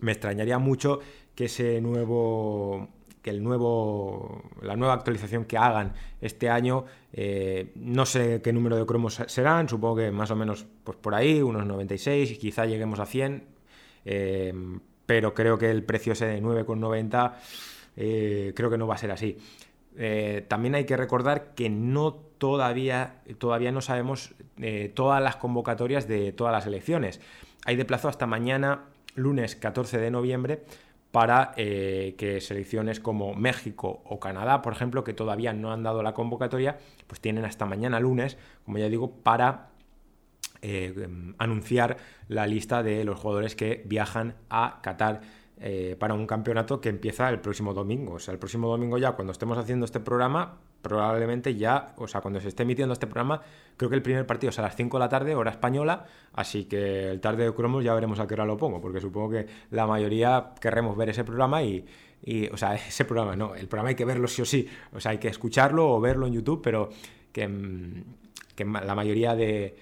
me 0.00 0.12
extrañaría 0.12 0.58
mucho 0.58 1.00
que 1.34 1.44
ese 1.44 1.80
nuevo 1.82 2.88
que 3.24 3.30
el 3.30 3.42
nuevo, 3.42 4.42
la 4.60 4.76
nueva 4.76 4.92
actualización 4.92 5.46
que 5.46 5.56
hagan 5.56 5.94
este 6.20 6.50
año, 6.50 6.84
eh, 7.10 7.72
no 7.74 8.04
sé 8.04 8.42
qué 8.42 8.52
número 8.52 8.76
de 8.76 8.84
cromos 8.84 9.18
serán, 9.28 9.66
supongo 9.66 9.96
que 9.96 10.10
más 10.10 10.30
o 10.30 10.36
menos 10.36 10.66
pues 10.84 10.98
por 10.98 11.14
ahí, 11.14 11.40
unos 11.40 11.64
96, 11.64 12.32
y 12.32 12.36
quizá 12.36 12.66
lleguemos 12.66 13.00
a 13.00 13.06
100, 13.06 13.44
eh, 14.04 14.52
pero 15.06 15.32
creo 15.32 15.56
que 15.56 15.70
el 15.70 15.82
precio 15.84 16.12
ese 16.12 16.26
de 16.26 16.42
9,90 16.42 17.32
eh, 17.96 18.52
creo 18.54 18.68
que 18.68 18.76
no 18.76 18.86
va 18.86 18.96
a 18.96 18.98
ser 18.98 19.10
así. 19.10 19.38
también 20.46 20.74
hay 20.74 20.84
que 20.84 20.98
recordar 20.98 21.54
que 21.54 21.70
no 21.70 22.12
todavía, 22.12 23.22
todavía 23.38 23.72
no 23.72 23.80
sabemos 23.80 24.34
todas 24.92 25.22
las 25.22 25.36
convocatorias 25.36 26.06
de 26.06 26.32
todas 26.32 26.52
las 26.52 26.66
elecciones. 26.66 27.22
Hay 27.64 27.76
de 27.76 27.86
plazo 27.86 28.08
hasta 28.10 28.26
mañana, 28.26 28.84
lunes 29.14 29.56
14 29.56 29.96
de 29.98 30.10
noviembre, 30.10 30.64
para 31.14 31.52
eh, 31.56 32.16
que 32.18 32.40
selecciones 32.40 32.98
como 32.98 33.36
México 33.36 34.02
o 34.04 34.18
Canadá, 34.18 34.62
por 34.62 34.72
ejemplo, 34.72 35.04
que 35.04 35.14
todavía 35.14 35.52
no 35.52 35.72
han 35.72 35.84
dado 35.84 36.02
la 36.02 36.12
convocatoria, 36.12 36.78
pues 37.06 37.20
tienen 37.20 37.44
hasta 37.44 37.66
mañana 37.66 38.00
lunes, 38.00 38.36
como 38.64 38.78
ya 38.78 38.88
digo, 38.88 39.12
para 39.22 39.68
eh, 40.60 41.06
anunciar 41.38 41.98
la 42.26 42.48
lista 42.48 42.82
de 42.82 43.04
los 43.04 43.16
jugadores 43.16 43.54
que 43.54 43.84
viajan 43.86 44.34
a 44.50 44.80
Qatar 44.82 45.20
eh, 45.60 45.94
para 46.00 46.14
un 46.14 46.26
campeonato 46.26 46.80
que 46.80 46.88
empieza 46.88 47.28
el 47.28 47.38
próximo 47.38 47.74
domingo. 47.74 48.14
O 48.14 48.18
sea, 48.18 48.32
el 48.32 48.40
próximo 48.40 48.68
domingo 48.68 48.98
ya, 48.98 49.12
cuando 49.12 49.30
estemos 49.30 49.56
haciendo 49.56 49.84
este 49.84 50.00
programa, 50.00 50.58
probablemente 50.84 51.56
ya, 51.56 51.94
o 51.96 52.06
sea, 52.06 52.20
cuando 52.20 52.40
se 52.40 52.48
esté 52.48 52.62
emitiendo 52.62 52.92
este 52.92 53.06
programa, 53.08 53.40
creo 53.76 53.90
que 53.90 53.96
el 53.96 54.02
primer 54.02 54.26
partido 54.26 54.50
es 54.50 54.58
a 54.58 54.62
las 54.62 54.76
5 54.76 54.98
de 54.98 55.00
la 55.00 55.08
tarde, 55.08 55.34
hora 55.34 55.50
española, 55.50 56.04
así 56.34 56.66
que 56.66 57.10
el 57.10 57.20
tarde 57.20 57.44
de 57.44 57.54
cromos 57.54 57.82
ya 57.82 57.94
veremos 57.94 58.20
a 58.20 58.28
qué 58.28 58.34
hora 58.34 58.44
lo 58.44 58.56
pongo, 58.56 58.80
porque 58.80 59.00
supongo 59.00 59.30
que 59.30 59.46
la 59.70 59.86
mayoría 59.86 60.52
querremos 60.60 60.96
ver 60.96 61.08
ese 61.08 61.24
programa 61.24 61.62
y, 61.62 61.84
o 62.52 62.56
sea, 62.56 62.74
ese 62.88 63.04
programa, 63.04 63.34
no, 63.34 63.54
el 63.56 63.66
programa 63.66 63.88
hay 63.88 63.94
que 63.96 64.04
verlo 64.04 64.28
sí 64.28 64.42
o 64.42 64.44
sí, 64.44 64.68
o 64.92 65.00
sea, 65.00 65.12
hay 65.12 65.18
que 65.18 65.28
escucharlo 65.28 65.90
o 65.90 66.00
verlo 66.00 66.26
en 66.26 66.34
YouTube, 66.34 66.60
pero 66.62 66.90
que, 67.32 67.48
mm, 67.48 68.04
la 68.84 68.94
mayoría 68.94 69.34
de, 69.34 69.74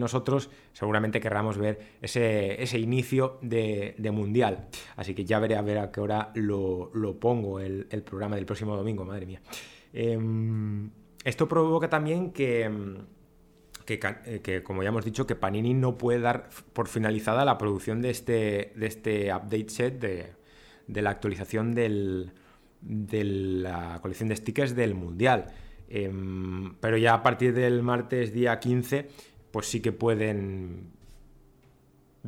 nosotros 0.00 0.50
seguramente 0.72 1.20
querramos 1.20 1.58
ver 1.58 1.78
ese, 2.02 2.60
ese 2.60 2.78
inicio 2.78 3.38
de, 3.42 3.94
mundial. 4.10 4.66
Así 4.96 5.14
que 5.14 5.24
ya 5.24 5.38
veré 5.38 5.54
a 5.54 5.62
ver 5.62 5.78
a 5.78 5.92
qué 5.92 6.00
hora 6.00 6.32
lo, 6.34 6.90
pongo 7.20 7.60
el, 7.60 7.86
el 7.90 8.02
programa 8.02 8.34
del 8.34 8.46
próximo 8.46 8.74
domingo, 8.74 9.04
madre 9.04 9.26
mía. 9.26 9.40
Em, 9.92 10.90
esto 11.24 11.48
provoca 11.48 11.88
también 11.88 12.32
que, 12.32 12.70
eh, 13.86 14.40
que, 14.42 14.62
como 14.62 14.82
ya 14.82 14.90
hemos 14.90 15.04
dicho, 15.04 15.26
que 15.26 15.34
Panini 15.34 15.74
no 15.74 15.98
puede 15.98 16.20
dar 16.20 16.48
por 16.72 16.88
finalizada 16.88 17.44
la 17.44 17.58
producción 17.58 18.02
de 18.02 18.10
este, 18.10 18.72
de 18.76 18.86
este 18.86 19.34
update 19.34 19.68
set 19.68 20.00
de, 20.00 21.02
la 21.02 21.10
actualización 21.10 21.74
del, 21.74 22.32
de 22.80 23.24
la 23.24 23.98
colección 24.00 24.28
de 24.28 24.36
stickers 24.36 24.74
del 24.74 24.94
Mundial. 24.94 25.46
Em, 25.88 26.74
pero 26.80 26.96
ya 26.98 27.14
a 27.14 27.22
partir 27.22 27.54
del 27.54 27.82
martes 27.82 28.32
día 28.32 28.58
15, 28.60 29.08
pues 29.50 29.66
sí 29.66 29.80
que 29.80 29.92
pueden 29.92 30.97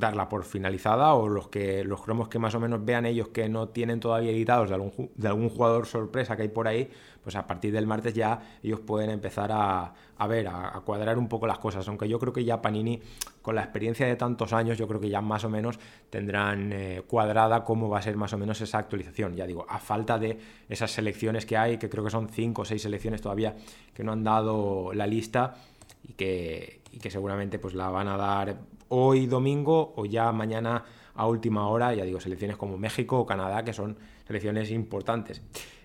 darla 0.01 0.29
por 0.29 0.45
finalizada 0.45 1.15
o 1.15 1.29
los 1.29 1.49
que 1.49 1.85
los 1.85 2.03
cromos 2.03 2.29
que 2.29 2.39
más 2.39 2.55
o 2.55 2.61
menos 2.61 2.85
vean 2.85 3.07
ellos 3.07 3.29
que 3.29 3.49
no 3.49 3.69
tienen 3.69 4.01
todavía 4.01 4.31
editados 4.31 4.71
de 4.71 4.75
algún, 4.75 5.11
de 5.15 5.29
algún 5.29 5.51
jugador 5.51 5.87
sorpresa 5.87 6.37
que 6.37 6.43
hay 6.43 6.49
por 6.49 6.67
ahí, 6.67 6.91
pues 7.23 7.37
a 7.37 7.47
partir 7.47 7.73
del 7.73 7.87
martes 7.87 8.15
ya 8.15 8.41
ellos 8.63 8.81
pueden 8.81 9.11
empezar 9.11 9.51
a, 9.53 9.93
ver, 10.27 10.49
a, 10.49 10.81
cuadrar 10.85 11.19
un 11.19 11.29
poco 11.29 11.47
las 11.47 11.59
cosas, 11.59 11.87
aunque 11.87 12.09
yo 12.09 12.19
creo 12.19 12.33
que 12.33 12.45
ya 12.45 12.63
Panini, 12.63 13.01
con 13.43 13.55
la 13.55 13.63
experiencia 13.63 14.07
de 14.07 14.17
tantos 14.17 14.53
años, 14.53 14.79
yo 14.79 14.89
creo 14.89 15.01
que 15.01 15.11
ya 15.11 15.21
más 15.21 15.45
o 15.45 15.51
menos 15.51 15.79
tendrán 16.09 16.73
eh, 16.73 17.03
cuadrada 17.07 17.65
cómo 17.65 17.89
va 17.89 17.99
a 17.99 18.03
ser 18.03 18.17
más 18.17 18.33
o 18.33 18.39
menos 18.39 18.61
esa 18.61 18.79
actualización, 18.79 19.37
ya 19.37 19.47
digo, 19.47 19.67
a 19.69 19.79
falta 19.79 20.19
de 20.19 20.39
esas 20.69 20.91
selecciones 20.91 21.47
que 21.47 21.57
hay, 21.57 21.77
que 21.79 21.89
creo 21.91 22.03
que 22.03 22.11
son 22.11 22.29
cinco 22.29 22.63
o 22.63 22.65
seis 22.65 22.83
selecciones 22.83 23.21
todavía 23.21 23.55
que 23.95 24.03
no 24.03 24.13
han 24.13 24.25
dado 24.25 24.93
la 24.95 25.07
lista 25.07 25.55
y 26.03 26.15
que, 26.15 26.83
y 26.91 26.99
que 26.99 27.11
seguramente 27.11 27.59
pues 27.59 27.75
la 27.75 27.89
van 27.89 28.09
a 28.09 28.17
dar 28.17 28.61
hoy 28.89 29.27
domingo 29.27 29.93
o 29.97 30.05
ya 30.05 30.33
mañana 30.33 30.85
a 31.15 31.27
última 31.27 31.69
hora, 31.69 31.95
ya 31.95 32.05
digo, 32.05 32.21
selecciones 32.21 32.57
como 32.57 32.79
México 32.79 33.19
o 33.19 33.27
Canadá, 33.27 33.65
que 33.65 33.73
son 33.73 33.99
selecciones 34.27 34.71
importantes. 34.71 35.43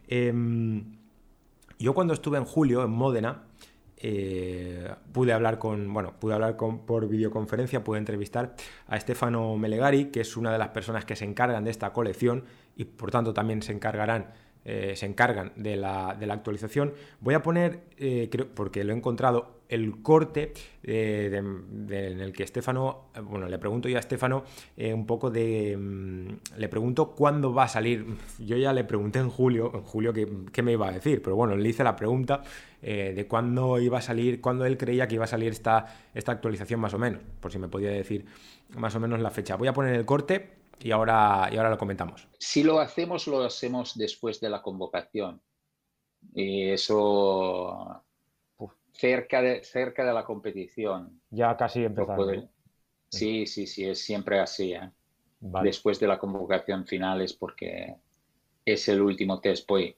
Em, 0.07 0.95
yo 1.77 1.93
cuando 1.93 2.13
estuve 2.13 2.38
en 2.38 2.45
julio 2.45 2.83
en 2.83 2.91
Módena, 2.91 3.43
eh, 3.97 4.93
pude 5.12 5.33
hablar 5.33 5.57
con, 5.57 5.91
bueno, 5.93 6.13
pude 6.19 6.33
hablar 6.33 6.55
con, 6.55 6.85
por 6.85 7.07
videoconferencia, 7.07 7.83
pude 7.83 7.97
entrevistar 7.97 8.55
a 8.88 9.00
Stefano 9.00 9.57
Melegari, 9.57 10.05
que 10.05 10.21
es 10.21 10.38
una 10.38 10.51
de 10.51 10.57
las 10.57 10.69
personas 10.69 11.05
que 11.05 11.15
se 11.15 11.25
encargan 11.25 11.63
de 11.63 11.71
esta 11.71 11.91
colección 11.93 12.45
y 12.75 12.85
por 12.85 13.12
tanto 13.12 13.33
también 13.33 13.62
se 13.62 13.71
encargarán 13.71 14.33
eh, 14.67 14.93
se 14.95 15.05
encargan 15.05 15.51
de 15.55 15.75
la, 15.75 16.17
actualización. 16.31 16.93
Voy 17.19 17.36
a 17.36 17.43
poner, 17.43 17.81
eh, 18.00 18.27
porque 18.55 18.84
lo 18.84 18.93
he 18.93 18.98
encontrado, 18.98 19.53
el 19.69 20.01
corte 20.01 20.53
eh, 20.84 21.31
en 21.34 22.19
el 22.19 22.34
que 22.34 22.43
Estefano, 22.43 23.10
bueno, 23.24 23.48
le 23.48 23.60
pregunto 23.60 23.89
yo 23.89 23.98
a 23.98 24.00
Estefano 24.00 24.43
un 24.77 25.05
poco 25.05 25.29
de, 25.29 25.77
mm, 25.77 26.57
le 26.57 26.67
pregunto 26.67 27.12
cuándo 27.12 27.53
va 27.53 27.63
a 27.63 27.67
salir, 27.67 28.05
yo 28.39 28.57
ya 28.57 28.74
le 28.74 28.84
pregunté 28.84 29.19
en 29.19 29.29
julio, 29.29 29.72
en 29.74 29.81
julio 29.81 30.13
qué, 30.13 30.62
me 30.63 30.72
iba 30.72 30.88
a 30.88 30.91
decir, 30.91 31.22
pero 31.22 31.36
bueno, 31.36 31.55
le 31.55 31.69
hice 31.69 31.84
la 31.84 31.95
pregunta 31.95 32.41
de 32.81 33.25
cuándo 33.27 33.79
iba 33.79 33.98
a 33.98 34.01
salir, 34.01 34.41
cuándo 34.41 34.63
él 34.65 34.77
creía 34.77 35.07
que 35.07 35.15
iba 35.15 35.24
a 35.24 35.27
salir 35.27 35.51
esta, 35.51 35.88
esta 36.13 36.31
actualización 36.31 36.79
más 36.79 36.93
o 36.93 37.00
menos, 37.00 37.22
por 37.39 37.51
si 37.51 37.57
me 37.57 37.67
podía 37.67 37.89
decir 37.89 38.25
más 38.77 38.93
o 38.95 39.00
menos 39.00 39.19
la 39.19 39.31
fecha. 39.31 39.55
Voy 39.55 39.67
a 39.67 39.74
poner 39.74 39.95
el 39.95 40.05
corte 40.05 40.64
y 40.79 40.91
ahora, 40.91 41.50
y 41.51 41.58
ahora 41.58 41.70
lo 41.70 41.77
comentamos. 41.77 42.27
Si 42.39 42.63
lo 42.63 42.79
hacemos, 42.79 43.27
lo 43.27 43.44
hacemos 43.44 43.98
después 43.98 44.39
de 44.39 44.50
la 44.50 44.62
convocación. 44.62 45.41
Y 46.34 46.70
eso 46.70 48.03
cerca 48.94 49.41
de, 49.41 49.63
cerca 49.63 50.05
de 50.05 50.13
la 50.13 50.24
competición. 50.24 51.22
Ya 51.29 51.55
casi 51.58 51.84
empezando. 51.84 52.50
Sí, 53.10 53.46
sí, 53.46 53.67
sí, 53.67 53.86
es 53.86 54.01
siempre 54.03 54.39
así. 54.39 54.74
¿eh? 54.74 54.91
Después 55.39 56.00
de 56.00 56.08
la 56.08 56.17
convocación 56.17 56.86
final 56.86 57.22
es 57.22 57.34
porque 57.34 57.96
es 58.63 58.88
el 58.88 59.01
último 59.01 59.39
test. 59.39 59.67
Pues 59.67 59.96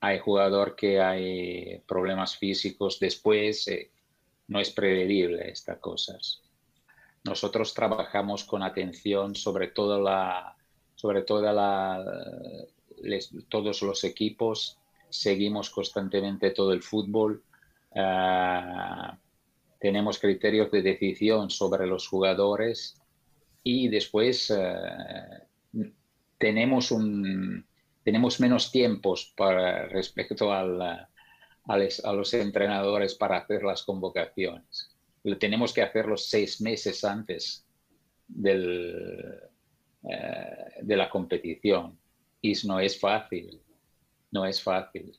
hay 0.00 0.18
jugador 0.18 0.74
que 0.74 1.00
hay 1.00 1.78
problemas 1.86 2.36
físicos 2.36 2.98
después. 2.98 3.68
Eh, 3.68 3.90
no 4.48 4.60
es 4.60 4.70
prevedible 4.70 5.50
estas 5.50 5.78
cosas. 5.78 6.42
Nosotros 7.28 7.74
trabajamos 7.74 8.44
con 8.44 8.62
atención 8.62 9.34
sobre 9.34 9.68
todo 9.68 10.02
todos 13.48 13.82
los 13.82 14.04
equipos, 14.04 14.78
seguimos 15.10 15.68
constantemente 15.68 16.50
todo 16.52 16.72
el 16.72 16.82
fútbol, 16.82 17.42
ah, 17.94 19.18
tenemos 19.78 20.18
criterios 20.18 20.70
de 20.70 20.82
decisión 20.82 21.50
sobre 21.50 21.86
los 21.86 22.08
jugadores 22.08 23.00
y 23.62 23.88
después 23.88 24.50
ah, 24.50 25.42
tenemos, 26.38 26.92
menos 28.40 28.72
tiempos 28.72 29.34
respecto 29.90 30.50
a 30.50 31.06
los 32.14 32.34
entrenadores 32.34 33.14
para 33.14 33.36
hacer 33.36 33.62
las 33.62 33.82
convocaciones 33.82 34.97
tenemos 35.36 35.72
que 35.72 35.82
hacerlo 35.82 36.16
seis 36.16 36.60
meses 36.60 37.04
antes 37.04 37.66
del, 38.26 39.40
eh, 40.08 40.64
de 40.82 40.96
la 40.96 41.10
competición. 41.10 41.98
Y 42.40 42.54
no 42.66 42.78
es 42.78 42.98
fácil, 43.00 43.60
no 44.30 44.46
es 44.46 44.62
fácil. 44.62 45.18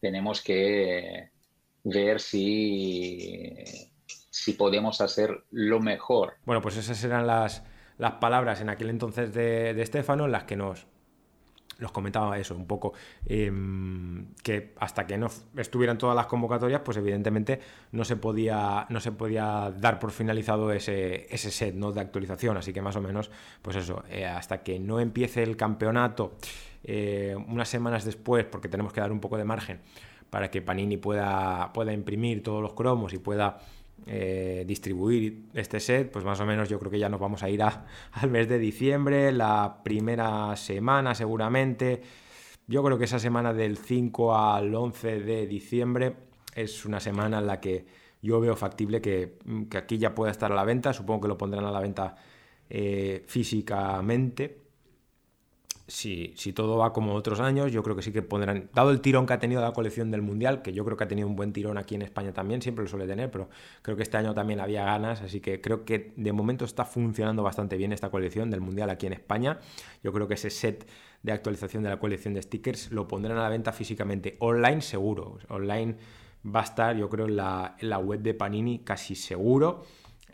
Tenemos 0.00 0.42
que 0.42 1.30
ver 1.84 2.20
si, 2.20 3.54
si 4.30 4.52
podemos 4.54 5.00
hacer 5.00 5.44
lo 5.50 5.80
mejor. 5.80 6.34
Bueno, 6.44 6.60
pues 6.60 6.76
esas 6.76 7.02
eran 7.04 7.26
las, 7.26 7.62
las 7.96 8.14
palabras 8.14 8.60
en 8.60 8.70
aquel 8.70 8.90
entonces 8.90 9.32
de, 9.32 9.72
de 9.72 9.82
Estefano, 9.82 10.26
las 10.26 10.44
que 10.44 10.56
nos, 10.56 10.86
los 11.78 11.92
comentaba 11.92 12.38
eso 12.38 12.54
un 12.54 12.66
poco, 12.66 12.92
em, 13.26 14.34
que 14.42 14.74
hasta 14.78 15.06
que 15.06 15.16
no 15.16 15.28
estuvieran 15.56 15.96
todas 15.96 16.16
las 16.16 16.26
convocatorias, 16.26 16.82
pues 16.84 16.96
evidentemente 16.96 17.60
no 17.92 18.04
se 18.04 18.16
podía, 18.16 18.86
no 18.90 19.00
se 19.00 19.12
podía 19.12 19.72
dar 19.76 19.98
por 19.98 20.10
finalizado 20.10 20.72
ese, 20.72 21.32
ese 21.32 21.50
set 21.50 21.74
¿no? 21.74 21.92
de 21.92 22.00
actualización, 22.00 22.56
así 22.56 22.72
que 22.72 22.82
más 22.82 22.96
o 22.96 23.00
menos, 23.00 23.30
pues 23.62 23.76
eso, 23.76 24.02
eh, 24.10 24.26
hasta 24.26 24.62
que 24.62 24.78
no 24.78 25.00
empiece 25.00 25.42
el 25.42 25.56
campeonato 25.56 26.36
eh, 26.84 27.36
unas 27.48 27.68
semanas 27.68 28.04
después, 28.04 28.44
porque 28.44 28.68
tenemos 28.68 28.92
que 28.92 29.00
dar 29.00 29.12
un 29.12 29.20
poco 29.20 29.36
de 29.36 29.44
margen 29.44 29.80
para 30.30 30.50
que 30.50 30.60
Panini 30.60 30.96
pueda, 30.96 31.72
pueda 31.72 31.92
imprimir 31.92 32.42
todos 32.42 32.62
los 32.62 32.74
cromos 32.74 33.12
y 33.14 33.18
pueda 33.18 33.58
eh, 34.06 34.64
distribuir 34.66 35.48
este 35.54 35.80
set, 35.80 36.10
pues 36.10 36.24
más 36.24 36.40
o 36.40 36.46
menos 36.46 36.68
yo 36.68 36.78
creo 36.78 36.90
que 36.90 36.98
ya 36.98 37.08
nos 37.08 37.20
vamos 37.20 37.42
a 37.42 37.50
ir 37.50 37.62
al 37.62 38.30
mes 38.30 38.48
de 38.48 38.58
diciembre, 38.58 39.32
la 39.32 39.80
primera 39.82 40.54
semana 40.56 41.14
seguramente. 41.14 42.02
Yo 42.66 42.82
creo 42.82 42.98
que 42.98 43.04
esa 43.04 43.18
semana 43.18 43.52
del 43.52 43.78
5 43.78 44.36
al 44.36 44.74
11 44.74 45.20
de 45.20 45.46
diciembre 45.46 46.16
es 46.54 46.84
una 46.84 47.00
semana 47.00 47.38
en 47.38 47.46
la 47.46 47.60
que 47.60 47.86
yo 48.20 48.40
veo 48.40 48.56
factible 48.56 49.00
que, 49.00 49.38
aquí 49.76 49.96
ya 49.98 50.14
pueda 50.14 50.30
estar 50.30 50.52
a 50.52 50.54
la 50.54 50.64
venta. 50.64 50.92
Supongo 50.92 51.22
que 51.22 51.28
lo 51.28 51.38
pondrán 51.38 51.64
a 51.64 51.70
la 51.70 51.80
venta 51.80 52.16
eh, 52.68 53.24
físicamente 53.26 54.67
si, 55.88 56.34
todo 56.52 56.76
va 56.76 56.92
como 56.92 57.14
otros 57.14 57.40
años, 57.40 57.72
yo 57.72 57.82
creo 57.82 57.96
que 57.96 58.02
sí 58.02 58.12
que 58.12 58.20
pondrán, 58.20 58.68
dado 58.74 58.90
el 58.90 59.00
tirón 59.00 59.26
que 59.26 59.32
ha 59.32 59.38
tenido 59.38 59.62
la 59.62 59.72
colección 59.72 60.10
del 60.10 60.20
Mundial, 60.20 60.60
que 60.60 60.74
yo 60.74 60.84
creo 60.84 60.98
que 60.98 61.04
ha 61.04 61.08
tenido 61.08 61.26
un 61.26 61.34
buen 61.34 61.54
tirón 61.54 61.78
aquí 61.78 61.94
en 61.94 62.02
España 62.02 62.32
también, 62.32 62.60
siempre 62.60 62.84
lo 62.84 62.90
suele 62.90 63.06
tener, 63.06 63.30
pero 63.30 63.48
creo 63.80 63.96
que 63.96 64.02
este 64.02 64.18
año 64.18 64.34
también 64.34 64.60
había 64.60 64.84
ganas, 64.84 65.22
así 65.22 65.40
que 65.40 65.62
creo 65.62 65.86
que 65.86 66.12
de 66.14 66.32
momento 66.32 66.66
está 66.66 66.84
funcionando 66.84 67.42
bastante 67.42 67.78
bien 67.78 67.92
esta 67.92 68.10
colección 68.10 68.50
del 68.50 68.60
Mundial 68.60 68.90
aquí 68.90 69.06
en 69.06 69.14
España. 69.14 69.58
Yo 70.02 70.12
creo 70.12 70.28
que 70.28 70.34
ese 70.34 70.50
set 70.50 70.86
de 71.22 71.32
actualización 71.32 71.82
de 71.82 71.88
la 71.88 71.98
colección 71.98 72.34
de 72.34 72.42
stickers 72.42 72.92
lo 72.92 73.08
pondrán 73.08 73.38
a 73.38 73.42
la 73.42 73.48
venta 73.48 73.72
físicamente, 73.72 74.36
online 74.40 74.82
seguro, 74.82 75.38
online 75.48 75.96
va 76.44 76.60
a 76.60 76.64
estar 76.64 76.96
yo 76.96 77.08
creo 77.08 77.26
en 77.26 77.36
la, 77.36 77.76
en 77.78 77.88
la 77.88 77.98
web 77.98 78.20
de 78.20 78.34
Panini 78.34 78.80
casi 78.80 79.14
seguro, 79.14 79.84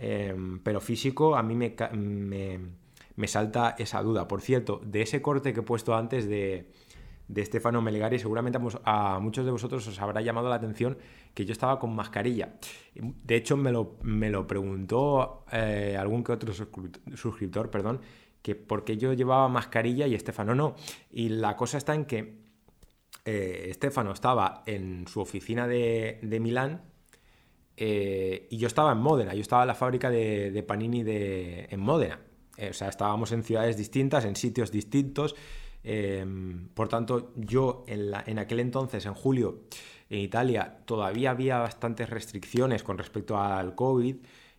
eh, 0.00 0.34
pero 0.64 0.80
físico 0.80 1.36
a 1.36 1.42
mí 1.44 1.54
me, 1.54 1.76
me 1.92 2.83
me 3.16 3.28
salta 3.28 3.74
esa 3.78 4.02
duda. 4.02 4.28
Por 4.28 4.40
cierto, 4.40 4.80
de 4.84 5.02
ese 5.02 5.22
corte 5.22 5.52
que 5.52 5.60
he 5.60 5.62
puesto 5.62 5.94
antes 5.94 6.28
de, 6.28 6.70
de 7.28 7.44
Stefano 7.44 7.80
Melegari, 7.80 8.18
seguramente 8.18 8.58
a 8.84 9.18
muchos 9.20 9.44
de 9.44 9.50
vosotros 9.50 9.86
os 9.86 10.00
habrá 10.00 10.20
llamado 10.20 10.48
la 10.48 10.56
atención 10.56 10.98
que 11.32 11.44
yo 11.44 11.52
estaba 11.52 11.78
con 11.78 11.94
mascarilla. 11.94 12.54
De 12.94 13.36
hecho, 13.36 13.56
me 13.56 13.72
lo, 13.72 13.96
me 14.02 14.30
lo 14.30 14.46
preguntó 14.46 15.44
eh, 15.52 15.96
algún 15.98 16.22
que 16.22 16.32
otro 16.32 16.52
suscriptor, 16.52 17.70
perdón, 17.70 18.00
que 18.42 18.54
por 18.54 18.84
qué 18.84 18.96
yo 18.96 19.12
llevaba 19.12 19.48
mascarilla 19.48 20.06
y 20.06 20.14
Estefano 20.14 20.54
no. 20.54 20.74
Y 21.10 21.30
la 21.30 21.56
cosa 21.56 21.78
está 21.78 21.94
en 21.94 22.04
que 22.04 22.44
eh, 23.24 23.66
Estefano 23.70 24.12
estaba 24.12 24.62
en 24.66 25.06
su 25.08 25.20
oficina 25.20 25.66
de, 25.66 26.18
Milán 26.40 26.82
eh, 27.76 28.46
y 28.50 28.58
yo 28.58 28.66
estaba 28.66 28.92
en 28.92 28.98
Módena, 28.98 29.34
yo 29.34 29.40
estaba 29.40 29.62
en 29.62 29.68
la 29.68 29.74
fábrica 29.74 30.10
de, 30.10 30.50
de 30.50 30.62
Panini 30.62 31.02
de, 31.02 31.68
en 31.70 31.80
Módena. 31.80 32.20
Eh, 32.56 32.70
o 32.70 32.72
sea, 32.72 32.88
estábamos 32.88 33.32
en 33.32 33.42
ciudades 33.42 33.76
distintas, 33.76 34.24
en 34.24 34.36
sitios 34.36 34.70
distintos. 34.70 35.34
Em, 35.82 36.68
por 36.68 36.88
tanto, 36.88 37.32
yo 37.36 37.84
en, 37.86 38.38
aquel 38.38 38.60
entonces, 38.60 39.04
en 39.06 39.14
julio, 39.14 39.60
en 40.08 40.20
Italia, 40.20 40.78
todavía 40.86 41.30
había 41.30 41.58
bastantes 41.58 42.08
restricciones 42.08 42.82
con 42.82 42.98
respecto 42.98 43.38
al 43.38 43.74
COVID. 43.74 44.16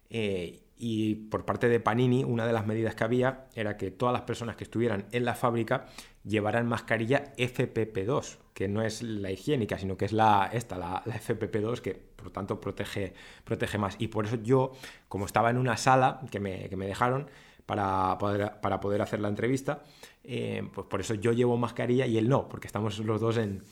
Eh, 0.09 0.61
y 0.77 1.15
por 1.15 1.45
parte 1.45 1.69
de 1.69 1.79
Panini, 1.79 2.23
una 2.23 2.45
de 2.45 2.53
las 2.53 2.67
medidas 2.67 2.95
que 2.95 3.03
había 3.05 3.45
era 3.55 3.77
que 3.77 3.91
todas 3.91 4.13
las 4.13 4.23
personas 4.23 4.55
que 4.55 4.65
estuvieran 4.65 5.05
en 5.11 5.23
la 5.23 5.33
fábrica 5.33 5.85
llevaran 6.25 6.67
mascarilla 6.67 7.33
FPP2, 7.37 8.37
que 8.53 8.67
no 8.67 8.81
es 8.81 9.01
la 9.01 9.31
higiénica, 9.31 9.77
sino 9.77 9.95
que 9.95 10.05
es 10.05 10.11
la, 10.11 10.49
esta, 10.51 10.77
la, 10.77 11.03
FPP2, 11.05 11.79
que 11.79 11.93
por 11.93 12.29
tanto 12.31 12.59
protege, 12.59 13.13
protege 13.45 13.77
más. 13.77 13.95
Y 13.99 14.09
por 14.09 14.25
eso 14.25 14.35
yo, 14.43 14.73
como 15.07 15.25
estaba 15.25 15.49
en 15.49 15.57
una 15.57 15.77
sala 15.77 16.21
que 16.29 16.39
me, 16.39 16.67
que 16.67 16.75
me 16.75 16.87
dejaron, 16.87 17.29
para 17.65 18.17
poder, 18.17 18.51
para 18.61 18.79
poder 18.79 19.01
hacer 19.01 19.19
la 19.19 19.27
entrevista. 19.27 19.83
Eh, 20.23 20.67
pues 20.73 20.87
por 20.87 21.01
eso 21.01 21.13
yo 21.13 21.31
llevo 21.33 21.57
mascarilla 21.57 22.05
y 22.05 22.17
él 22.17 22.29
no, 22.29 22.49
porque 22.49 22.67
estamos 22.67 22.97
los 22.99 23.21
dos 23.21 23.37
en, 23.37 23.63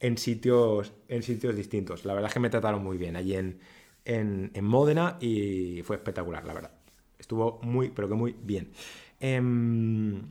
en, 0.00 0.18
sitios, 0.18 0.92
en 1.08 1.22
sitios 1.22 1.56
distintos. 1.56 2.04
La 2.04 2.14
verdad 2.14 2.28
es 2.28 2.34
que 2.34 2.40
me 2.40 2.50
trataron 2.50 2.82
muy 2.82 2.96
bien 2.96 3.16
allí 3.16 3.36
en, 3.36 3.60
en, 4.04 4.50
en 4.54 4.64
Módena 4.64 5.16
y 5.20 5.82
fue 5.84 5.96
espectacular, 5.96 6.44
la 6.44 6.54
verdad. 6.54 6.72
Estuvo 7.18 7.60
muy, 7.62 7.90
pero 7.90 8.08
que 8.08 8.14
muy 8.14 8.34
bien. 8.42 8.72
Em, 9.20 10.22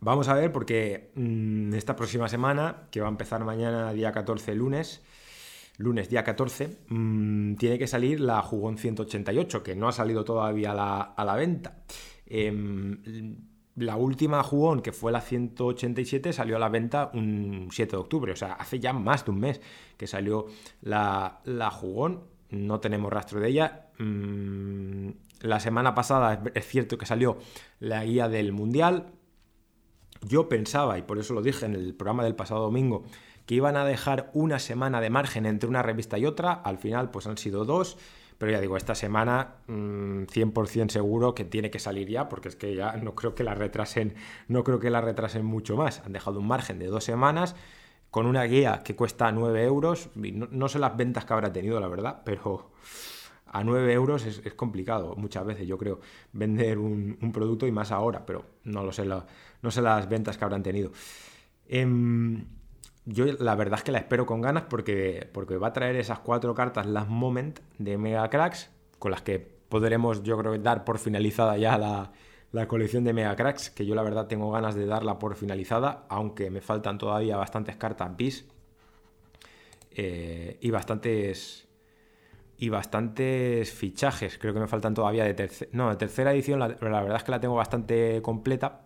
vamos 0.00 0.28
a 0.28 0.34
ver, 0.34 0.50
porque 0.52 1.10
mm, 1.14 1.74
esta 1.74 1.94
próxima 1.94 2.28
semana, 2.28 2.88
que 2.90 3.00
va 3.00 3.08
a 3.08 3.10
empezar 3.10 3.44
mañana, 3.44 3.92
día 3.92 4.10
14, 4.10 4.54
lunes, 4.54 5.02
lunes 5.76 6.08
día 6.08 6.24
14, 6.24 6.78
mm, 6.88 7.54
tiene 7.56 7.78
que 7.78 7.86
salir 7.86 8.20
la 8.20 8.42
Jugón 8.42 8.78
188, 8.78 9.62
que 9.62 9.76
no 9.76 9.88
ha 9.88 9.92
salido 9.92 10.24
todavía 10.24 10.74
la, 10.74 11.00
a 11.00 11.24
la 11.24 11.36
venta. 11.36 11.76
Em, 12.30 13.00
la 13.76 13.96
última 13.96 14.42
jugón, 14.42 14.82
que 14.82 14.92
fue 14.92 15.12
la 15.12 15.20
187, 15.20 16.32
salió 16.32 16.56
a 16.56 16.58
la 16.58 16.68
venta 16.68 17.10
un 17.14 17.68
7 17.70 17.92
de 17.92 17.96
octubre, 17.96 18.32
o 18.32 18.36
sea, 18.36 18.52
hace 18.54 18.80
ya 18.80 18.92
más 18.92 19.24
de 19.24 19.30
un 19.30 19.40
mes 19.40 19.60
que 19.96 20.06
salió 20.06 20.46
la, 20.82 21.40
jugón, 21.72 22.24
no 22.50 22.80
tenemos 22.80 23.12
rastro 23.12 23.40
de 23.40 23.48
ella. 23.48 23.86
Mm, 23.98 25.10
la 25.40 25.60
semana 25.60 25.94
pasada 25.94 26.42
es 26.54 26.66
cierto 26.66 26.98
que 26.98 27.06
salió 27.06 27.38
la 27.78 28.04
guía 28.04 28.28
del 28.28 28.52
Mundial. 28.52 29.12
Yo 30.22 30.48
pensaba, 30.48 30.98
y 30.98 31.02
por 31.02 31.18
eso 31.18 31.34
lo 31.34 31.42
dije 31.42 31.64
en 31.64 31.74
el 31.74 31.94
programa 31.94 32.24
del 32.24 32.34
pasado 32.34 32.62
domingo, 32.62 33.04
que 33.46 33.54
iban 33.54 33.76
a 33.76 33.84
dejar 33.84 34.30
una 34.34 34.58
semana 34.58 35.00
de 35.00 35.10
margen 35.10 35.46
entre 35.46 35.68
una 35.68 35.82
revista 35.82 36.18
y 36.18 36.26
otra, 36.26 36.52
al 36.52 36.78
final 36.78 37.10
pues 37.10 37.26
han 37.26 37.38
sido 37.38 37.64
dos. 37.64 37.96
Pero 38.38 38.52
ya 38.52 38.60
digo, 38.60 38.76
esta 38.76 38.94
semana 38.94 39.56
100% 39.66 40.84
mm, 40.84 40.88
seguro 40.88 41.34
que 41.34 41.44
tiene 41.44 41.70
que 41.70 41.80
salir 41.80 42.08
ya, 42.08 42.28
porque 42.28 42.48
es 42.48 42.56
que 42.56 42.74
ya 42.74 42.96
no 42.96 43.16
creo 43.16 43.34
que 43.34 43.42
la 43.42 43.54
retrasen, 43.54 44.14
no 44.46 44.62
creo 44.62 44.78
que 44.78 44.90
la 44.90 45.00
retrasen 45.00 45.44
mucho 45.44 45.76
más. 45.76 46.02
Han 46.06 46.12
dejado 46.12 46.38
un 46.38 46.46
margen 46.46 46.78
de 46.78 46.86
dos 46.86 47.02
semanas 47.02 47.56
con 48.10 48.26
una 48.26 48.44
guía 48.44 48.82
que 48.84 48.94
cuesta 48.94 49.32
9 49.32 49.64
euros. 49.64 50.10
No, 50.14 50.68
sé 50.68 50.78
las 50.78 50.96
ventas 50.96 51.24
que 51.24 51.32
habrá 51.32 51.52
tenido, 51.52 51.80
la 51.80 51.88
verdad, 51.88 52.22
pero 52.24 52.70
a 53.46 53.64
9 53.64 53.92
euros 53.92 54.24
es, 54.24 54.54
complicado 54.54 55.16
muchas 55.16 55.44
veces, 55.44 55.66
yo 55.66 55.76
creo, 55.76 56.00
vender 56.32 56.78
un, 56.78 57.16
producto 57.32 57.66
y 57.66 57.72
más 57.72 57.90
ahora, 57.90 58.24
pero 58.24 58.44
no 58.64 58.84
lo 58.84 58.92
sé, 58.92 59.04
no 59.04 59.70
sé 59.70 59.82
las 59.82 60.08
ventas 60.08 60.38
que 60.38 60.44
habrán 60.44 60.62
tenido. 60.62 60.92
Em, 61.66 62.46
yo 63.08 63.24
la 63.38 63.54
verdad 63.54 63.78
es 63.78 63.84
que 63.84 63.92
la 63.92 63.98
espero 63.98 64.26
con 64.26 64.42
ganas 64.42 64.64
porque, 64.64 65.28
porque 65.32 65.56
va 65.56 65.68
a 65.68 65.72
traer 65.72 65.96
esas 65.96 66.18
cuatro 66.18 66.54
cartas 66.54 66.86
Last 66.86 67.08
Moment 67.08 67.58
de 67.78 67.96
Mega 67.96 68.28
Cracks, 68.28 68.70
con 68.98 69.10
las 69.10 69.22
que 69.22 69.38
podremos, 69.38 70.22
yo 70.22 70.36
creo, 70.36 70.58
dar 70.58 70.84
por 70.84 70.98
finalizada 70.98 71.56
ya 71.56 71.78
la, 71.78 72.12
la 72.52 72.68
colección 72.68 73.04
de 73.04 73.14
Mega 73.14 73.34
Cracks, 73.34 73.70
que 73.70 73.86
yo 73.86 73.94
la 73.94 74.02
verdad 74.02 74.26
tengo 74.26 74.50
ganas 74.50 74.74
de 74.74 74.84
darla 74.84 75.18
por 75.18 75.36
finalizada, 75.36 76.04
aunque 76.10 76.50
me 76.50 76.60
faltan 76.60 76.98
todavía 76.98 77.36
bastantes 77.38 77.76
cartas 77.76 78.14
bis 78.14 78.46
eh, 79.92 80.58
y 80.60 80.70
bastantes 80.70 81.66
y 82.58 82.68
bastantes 82.68 83.72
fichajes. 83.72 84.36
Creo 84.36 84.52
que 84.52 84.60
me 84.60 84.68
faltan 84.68 84.92
todavía 84.92 85.24
de, 85.24 85.50
no, 85.72 85.90
de 85.90 85.96
tercera 85.96 86.32
edición. 86.32 86.58
La, 86.58 86.68
la, 86.68 87.02
verdad 87.02 87.16
es 87.16 87.22
que 87.22 87.30
la 87.30 87.40
tengo 87.40 87.54
bastante 87.54 88.20
completa. 88.20 88.82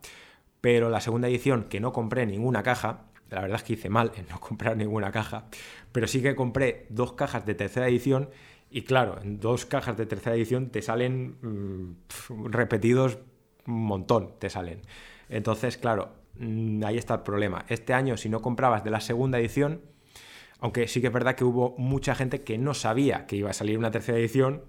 Pero 0.60 0.90
la 0.90 1.00
segunda 1.00 1.26
edición, 1.28 1.64
que 1.64 1.80
no 1.80 1.92
compré 1.92 2.26
ninguna 2.26 2.62
caja, 2.62 3.11
la 3.32 3.42
verdad 3.42 3.56
es 3.56 3.62
que 3.64 3.72
hice 3.74 3.88
mal 3.88 4.12
en 4.16 4.26
no 4.28 4.40
comprar 4.40 4.76
ninguna 4.76 5.10
caja, 5.10 5.46
pero 5.90 6.06
sí 6.06 6.22
que 6.22 6.34
compré 6.34 6.86
dos 6.90 7.14
cajas 7.14 7.44
de 7.46 7.54
tercera 7.54 7.88
edición 7.88 8.30
y 8.70 8.82
claro, 8.82 9.20
en 9.22 9.38
dos 9.40 9.66
cajas 9.66 9.96
de 9.96 10.06
tercera 10.06 10.34
edición 10.34 10.70
te 10.70 10.80
salen 10.80 11.36
mm, 11.42 12.46
repetidos 12.50 13.18
un 13.66 13.84
montón, 13.84 14.32
te 14.38 14.48
salen. 14.48 14.80
Entonces, 15.28 15.76
claro, 15.76 16.12
mm, 16.38 16.82
ahí 16.84 16.96
está 16.96 17.14
el 17.14 17.20
problema. 17.20 17.64
Este 17.68 17.92
año, 17.92 18.16
si 18.16 18.28
no 18.28 18.40
comprabas 18.40 18.82
de 18.82 18.90
la 18.90 19.00
segunda 19.00 19.38
edición, 19.38 19.82
aunque 20.58 20.88
sí 20.88 21.00
que 21.00 21.08
es 21.08 21.12
verdad 21.12 21.34
que 21.34 21.44
hubo 21.44 21.74
mucha 21.76 22.14
gente 22.14 22.42
que 22.42 22.56
no 22.56 22.72
sabía 22.72 23.26
que 23.26 23.36
iba 23.36 23.50
a 23.50 23.52
salir 23.52 23.78
una 23.78 23.90
tercera 23.90 24.18
edición 24.18 24.62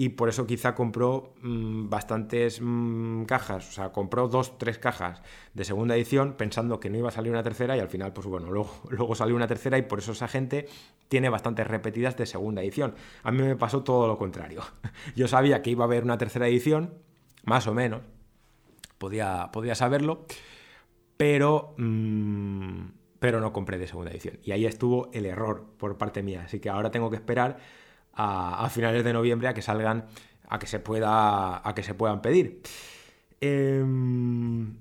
y 0.00 0.10
por 0.10 0.28
eso 0.28 0.46
quizá 0.46 0.76
compró 0.76 1.34
mm, 1.42 1.88
bastantes 1.88 2.60
mm, 2.62 3.24
cajas, 3.24 3.68
o 3.68 3.72
sea, 3.72 3.90
compró 3.90 4.28
dos, 4.28 4.56
tres 4.56 4.78
cajas 4.78 5.22
de 5.54 5.64
segunda 5.64 5.96
edición 5.96 6.34
pensando 6.34 6.78
que 6.78 6.88
no 6.88 6.98
iba 6.98 7.08
a 7.08 7.10
salir 7.10 7.32
una 7.32 7.42
tercera 7.42 7.76
y 7.76 7.80
al 7.80 7.88
final, 7.88 8.12
pues 8.12 8.28
bueno, 8.28 8.48
luego, 8.48 8.70
luego 8.90 9.16
salió 9.16 9.34
una 9.34 9.48
tercera 9.48 9.76
y 9.76 9.82
por 9.82 9.98
eso 9.98 10.12
esa 10.12 10.28
gente 10.28 10.68
tiene 11.08 11.28
bastantes 11.30 11.66
repetidas 11.66 12.16
de 12.16 12.26
segunda 12.26 12.62
edición. 12.62 12.94
A 13.24 13.32
mí 13.32 13.42
me 13.42 13.56
pasó 13.56 13.82
todo 13.82 14.06
lo 14.06 14.16
contrario. 14.16 14.62
Yo 15.16 15.26
sabía 15.26 15.62
que 15.62 15.70
iba 15.70 15.82
a 15.82 15.88
haber 15.88 16.04
una 16.04 16.16
tercera 16.16 16.46
edición, 16.46 16.94
más 17.42 17.66
o 17.66 17.74
menos, 17.74 18.02
podía, 18.98 19.50
podía 19.52 19.74
saberlo, 19.74 20.26
pero... 21.16 21.74
Mm, 21.76 22.90
pero 23.18 23.40
no 23.40 23.52
compré 23.52 23.78
de 23.78 23.88
segunda 23.88 24.12
edición. 24.12 24.38
Y 24.44 24.52
ahí 24.52 24.64
estuvo 24.64 25.10
el 25.12 25.26
error 25.26 25.66
por 25.76 25.98
parte 25.98 26.22
mía. 26.22 26.42
Así 26.44 26.60
que 26.60 26.68
ahora 26.68 26.92
tengo 26.92 27.10
que 27.10 27.16
esperar 27.16 27.58
a, 28.14 28.68
finales 28.70 29.04
de 29.04 29.12
noviembre 29.12 29.48
a 29.48 29.54
que 29.54 29.62
salgan, 29.62 30.06
a 30.48 30.58
que 30.58 30.66
se, 30.66 30.80
pueda, 30.80 31.66
a 31.66 31.74
que 31.74 31.82
se 31.82 31.94
puedan 31.94 32.20
pedir. 32.20 32.62
Em, 33.40 34.76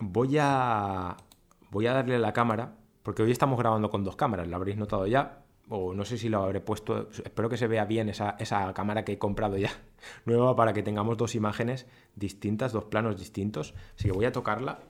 voy, 0.00 0.38
a, 0.40 1.16
voy 1.70 1.86
a 1.86 1.92
darle 1.92 2.18
la 2.18 2.32
cámara, 2.32 2.74
porque 3.02 3.22
hoy 3.22 3.30
estamos 3.30 3.58
grabando 3.58 3.90
con 3.90 4.04
dos 4.04 4.16
cámaras, 4.16 4.48
lo 4.48 4.56
habréis 4.56 4.76
notado 4.76 5.06
ya, 5.06 5.42
o 5.68 5.94
no 5.94 6.04
sé 6.04 6.18
si 6.18 6.28
lo 6.28 6.42
habré 6.42 6.60
puesto, 6.60 7.10
espero 7.24 7.48
que 7.48 7.56
se 7.56 7.68
vea 7.68 7.84
bien 7.84 8.08
esa, 8.08 8.36
esa 8.38 8.72
cámara 8.74 9.04
que 9.04 9.12
he 9.12 9.18
comprado 9.18 9.56
ya, 9.56 9.70
nueva, 10.24 10.56
para 10.56 10.72
que 10.72 10.82
tengamos 10.82 11.16
dos 11.16 11.34
imágenes 11.34 11.86
distintas, 12.16 12.72
dos 12.72 12.84
planos 12.84 13.18
distintos. 13.18 13.74
Así 13.96 14.08
que 14.08 14.12
voy 14.12 14.24
a 14.24 14.32
tocarla 14.32 14.80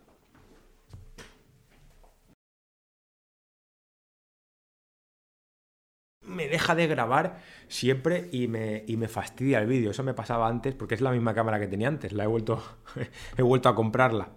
deja 6.50 6.74
de 6.74 6.86
grabar 6.86 7.40
siempre 7.68 8.28
y 8.32 8.48
me, 8.48 8.84
me 8.86 9.08
fastidia 9.08 9.60
el 9.60 9.66
vídeo. 9.66 9.90
Eso 9.90 10.02
me 10.02 10.14
pasaba 10.14 10.48
antes 10.48 10.74
porque 10.74 10.94
es 10.94 11.00
la 11.00 11.10
misma 11.10 11.34
cámara 11.34 11.58
que 11.58 11.66
tenía 11.66 11.88
antes. 11.88 12.12
La 12.12 12.24
he 12.24 12.26
vuelto, 12.26 12.62
he 13.36 13.42
vuelto 13.42 13.68
a 13.68 13.74
comprarla 13.74 14.30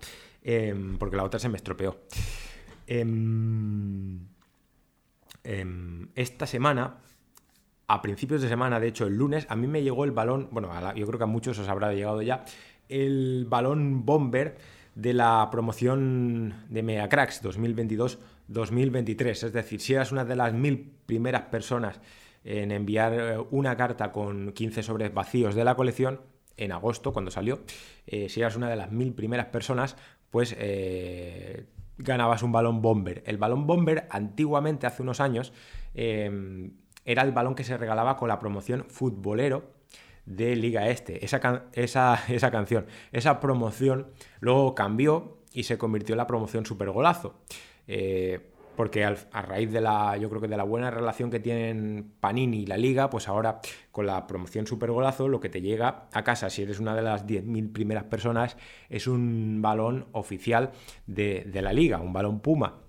em, 0.44 0.98
porque 0.98 1.18
la 1.18 1.24
otra 1.24 1.40
se 1.40 1.50
me 1.50 1.58
estropeó. 1.58 2.00
Em, 2.88 4.20
em, 5.44 6.08
esta 6.16 6.48
semana, 6.48 6.98
a 7.88 8.02
principios 8.02 8.42
de 8.42 8.48
semana, 8.48 8.80
de 8.80 8.88
hecho 8.88 9.08
el 9.08 9.18
lunes, 9.18 9.46
a 9.50 9.56
mí 9.56 9.68
me 9.68 9.84
llegó 9.84 10.06
el 10.06 10.12
balón, 10.12 10.48
bueno, 10.52 10.70
yo 10.96 11.08
creo 11.08 11.18
que 11.18 11.24
a 11.24 11.28
muchos 11.28 11.60
os 11.60 11.68
habrá 11.68 11.94
llegado 11.94 12.22
ya, 12.22 12.46
el 12.90 13.46
balón 13.50 14.06
bomber 14.06 14.58
de 14.96 15.14
la 15.14 15.50
promoción 15.52 16.66
de 16.70 16.84
Megacracks 16.84 17.42
2022 17.42 18.20
2023. 18.48 19.44
Es 19.44 19.54
decir, 19.54 19.80
si 19.82 19.94
eras 19.94 20.12
una 20.12 20.26
de 20.26 20.36
las 20.36 20.54
mil 20.54 20.92
primeras 21.06 21.44
personas 21.44 22.00
en 22.44 22.72
enviar 22.72 23.14
eh, 23.14 23.38
una 23.52 23.76
carta 23.78 24.12
con 24.12 24.52
15 24.52 24.84
sobres 24.84 25.14
vacíos 25.14 25.56
de 25.56 25.64
la 25.64 25.76
colección, 25.76 26.22
en 26.56 26.72
agosto, 26.72 27.14
cuando 27.14 27.32
salió, 27.32 27.62
eh, 28.06 28.30
si 28.30 28.42
eras 28.42 28.56
una 28.56 28.70
de 28.70 28.76
las 28.76 28.92
mil 28.92 29.14
primeras 29.14 29.48
personas, 29.48 29.96
pues 30.30 30.56
eh, 30.60 31.66
ganabas 31.98 32.44
un 32.44 32.52
balón 32.52 32.82
bomber. 32.82 33.24
El 33.26 33.38
balón 33.38 33.66
bomber, 33.66 34.08
antiguamente, 34.12 34.86
hace 34.86 35.02
unos 35.02 35.20
años, 35.20 35.52
era 35.96 37.22
el 37.22 37.32
balón 37.32 37.56
que 37.56 37.64
se 37.64 37.78
regalaba 37.78 38.18
con 38.18 38.28
la 38.28 38.40
promoción 38.40 38.86
futbolero 38.88 39.73
de 40.26 40.56
Liga 40.56 40.88
Este, 40.90 41.24
esa, 41.24 41.66
esa, 41.74 42.20
esa 42.30 42.52
canción. 42.52 42.86
Esa 43.12 43.40
promoción 43.40 44.08
luego 44.40 44.76
cambió 44.76 45.38
y 45.52 45.64
se 45.64 45.78
convirtió 45.78 46.14
en 46.14 46.18
la 46.18 46.28
promoción 46.28 46.66
Super 46.66 46.90
Golazo. 46.90 47.36
Eh, 47.88 48.50
porque 48.76 49.04
a 49.04 49.42
raíz 49.42 49.72
de 49.72 49.82
la, 49.82 50.18
yo 50.18 50.30
creo 50.30 50.42
que 50.42 50.48
de 50.48 50.58
la 50.58 50.64
buena 50.64 50.90
relación 50.90 51.30
que 51.30 51.40
tienen 51.40 52.14
Panini 52.20 52.64
y 52.64 52.66
la 52.66 52.78
liga, 52.78 53.10
pues 53.10 53.28
ahora 53.28 53.60
con 53.92 54.06
la 54.06 54.26
promoción 54.26 54.66
Super 54.66 54.92
Golazo, 54.92 55.28
lo 55.28 55.40
que 55.40 55.50
te 55.50 55.62
llega 55.62 56.08
a 56.12 56.24
casa, 56.24 56.50
si 56.50 56.64
eres 56.64 56.80
una 56.80 56.96
de 56.96 57.04
las 57.04 57.28
10.000 57.28 57.72
primeras 57.72 58.06
personas, 58.06 58.58
es 58.90 59.08
un 59.08 59.62
balón 59.62 60.08
oficial 60.12 60.72
de, 61.06 61.48
la 61.54 61.74
liga, 61.74 62.00
un 62.00 62.14
balón 62.14 62.40
Puma. 62.40 62.83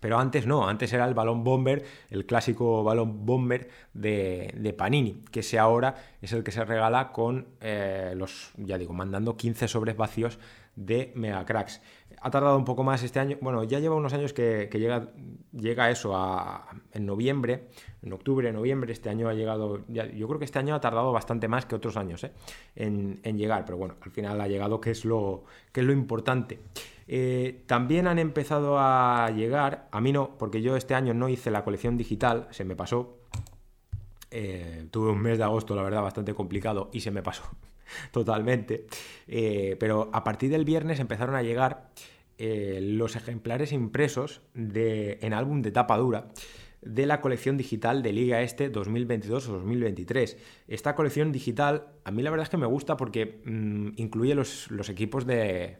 Pero 0.00 0.18
antes 0.18 0.46
no, 0.46 0.68
antes 0.68 0.92
era 0.92 1.04
el 1.06 1.14
balón 1.14 1.44
bomber, 1.44 1.84
el 2.10 2.26
clásico 2.26 2.84
balón 2.84 3.26
bomber 3.26 3.68
de, 3.94 4.74
Panini, 4.76 5.24
que 5.30 5.40
ese 5.40 5.58
ahora 5.58 5.94
es 6.22 6.32
el 6.32 6.44
que 6.44 6.52
se 6.52 6.64
regala 6.64 7.12
con 7.12 7.48
eh, 7.60 8.14
los, 8.16 8.52
ya 8.56 8.78
digo, 8.78 8.92
mandando 8.92 9.36
15 9.36 9.68
sobres 9.68 9.96
vacíos 9.96 10.38
de 10.78 11.12
Megacracks 11.14 11.80
ha 12.20 12.30
tardado 12.30 12.56
un 12.56 12.64
poco 12.64 12.82
más 12.82 13.02
este 13.02 13.20
año. 13.20 13.36
Bueno, 13.40 13.64
ya 13.64 13.78
lleva 13.78 13.94
unos 13.94 14.12
años 14.12 14.32
que, 14.32 14.68
llega, 14.72 15.08
llega 15.52 15.90
eso 15.90 16.16
a, 16.16 16.68
en 16.92 17.06
noviembre, 17.06 17.68
en 18.02 18.12
octubre, 18.12 18.52
noviembre. 18.52 18.92
Este 18.92 19.10
año 19.10 19.28
ha 19.28 19.34
llegado, 19.34 19.84
yo 19.88 20.28
creo 20.28 20.38
que 20.38 20.44
este 20.44 20.58
año 20.58 20.74
ha 20.74 20.80
tardado 20.80 21.12
bastante 21.12 21.48
más 21.48 21.66
que 21.66 21.74
otros 21.74 21.96
años 21.96 22.24
¿eh? 22.24 22.32
en, 22.76 23.38
llegar, 23.38 23.64
pero 23.64 23.78
bueno, 23.78 23.96
al 24.00 24.10
final 24.10 24.40
ha 24.40 24.48
llegado, 24.48 24.80
que 24.80 24.90
es 24.90 25.04
lo, 25.04 25.44
que 25.72 25.80
es 25.80 25.86
lo 25.86 25.92
importante. 25.92 26.58
Eh, 27.06 27.62
también 27.66 28.06
han 28.06 28.18
empezado 28.18 28.78
a 28.78 29.30
llegar, 29.30 29.88
a 29.90 30.00
mí 30.00 30.12
no, 30.12 30.36
porque 30.38 30.60
yo 30.60 30.76
este 30.76 30.94
año 30.94 31.14
no 31.14 31.28
hice 31.28 31.50
la 31.50 31.64
colección 31.64 31.96
digital, 31.96 32.48
se 32.50 32.64
me 32.64 32.76
pasó. 32.76 33.16
Eh, 34.30 34.86
tuve 34.90 35.10
un 35.10 35.20
mes 35.20 35.38
de 35.38 35.44
agosto, 35.44 35.74
la 35.74 35.82
verdad, 35.82 36.02
bastante 36.02 36.34
complicado 36.34 36.90
y 36.92 37.00
se 37.00 37.10
me 37.10 37.22
pasó 37.22 37.44
totalmente. 38.12 38.86
Eh, 39.26 39.76
pero 39.78 40.10
a 40.12 40.24
partir 40.24 40.50
del 40.50 40.64
viernes 40.64 41.00
empezaron 41.00 41.34
a 41.34 41.42
llegar 41.42 41.90
eh, 42.38 42.78
los 42.82 43.16
ejemplares 43.16 43.72
impresos 43.72 44.42
de, 44.54 45.18
en 45.22 45.32
álbum 45.32 45.62
de 45.62 45.70
tapa 45.70 45.96
dura 45.96 46.28
de 46.80 47.06
la 47.06 47.20
colección 47.20 47.56
digital 47.56 48.02
de 48.02 48.12
Liga 48.12 48.40
Este 48.42 48.70
2022 48.70 49.48
o 49.48 49.52
2023. 49.54 50.36
Esta 50.68 50.94
colección 50.94 51.32
digital 51.32 51.88
a 52.04 52.10
mí 52.10 52.22
la 52.22 52.30
verdad 52.30 52.44
es 52.44 52.50
que 52.50 52.56
me 52.56 52.66
gusta 52.66 52.96
porque 52.96 53.40
mm, 53.44 53.88
incluye 53.96 54.34
los, 54.34 54.70
equipos 54.88 55.26
de, 55.26 55.78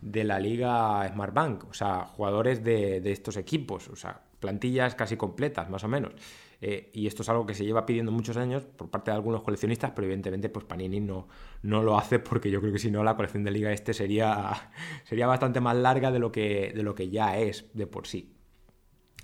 de, 0.00 0.24
la 0.24 0.38
Liga 0.38 1.08
Smart 1.12 1.34
Bank, 1.34 1.64
o 1.68 1.74
sea, 1.74 2.06
jugadores 2.06 2.62
de, 2.62 3.00
de 3.00 3.12
estos 3.12 3.36
equipos, 3.36 3.88
o 3.88 3.96
sea, 3.96 4.22
plantillas 4.38 4.94
casi 4.94 5.16
completas, 5.16 5.68
más 5.68 5.82
o 5.84 5.88
menos. 5.88 6.12
Eh, 6.60 6.90
y 6.94 7.06
esto 7.06 7.22
es 7.22 7.28
algo 7.28 7.46
que 7.46 7.54
se 7.54 7.64
lleva 7.64 7.84
pidiendo 7.84 8.12
muchos 8.12 8.36
años 8.36 8.62
por 8.64 8.90
parte 8.90 9.10
de 9.10 9.16
algunos 9.16 9.42
coleccionistas, 9.42 9.92
pero 9.94 10.06
evidentemente 10.06 10.48
pues 10.48 10.64
Panini 10.64 11.00
no, 11.00 11.28
no 11.62 11.82
lo 11.82 11.98
hace 11.98 12.18
porque 12.18 12.50
yo 12.50 12.60
creo 12.60 12.72
que 12.72 12.78
si 12.78 12.90
no 12.90 13.04
la 13.04 13.16
colección 13.16 13.44
de 13.44 13.50
Liga 13.50 13.72
Este 13.72 13.92
sería, 13.92 14.70
sería 15.04 15.26
bastante 15.26 15.60
más 15.60 15.76
larga 15.76 16.10
de 16.10 16.18
lo, 16.18 16.32
que, 16.32 16.72
de 16.74 16.82
lo 16.82 16.94
que 16.94 17.10
ya 17.10 17.38
es 17.38 17.66
de 17.74 17.86
por 17.86 18.06
sí. 18.06 18.32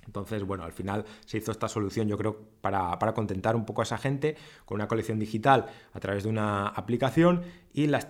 Entonces, 0.07 0.43
bueno, 0.43 0.65
al 0.65 0.73
final 0.73 1.05
se 1.25 1.39
hizo 1.39 1.53
esta 1.53 1.69
solución, 1.69 2.09
yo 2.09 2.19
creo, 2.19 2.37
para, 2.61 2.99
para, 2.99 3.15
contentar 3.15 3.55
un 3.55 3.65
poco 3.65 3.83
a 3.83 3.85
esa 3.85 3.99
gente 3.99 4.37
con 4.65 4.75
una 4.75 4.89
colección 4.89 5.19
digital 5.19 5.67
a 5.93 6.01
través 6.01 6.25
de 6.25 6.29
una 6.29 6.67
aplicación 6.67 7.43
y 7.73 7.87
las 7.87 8.09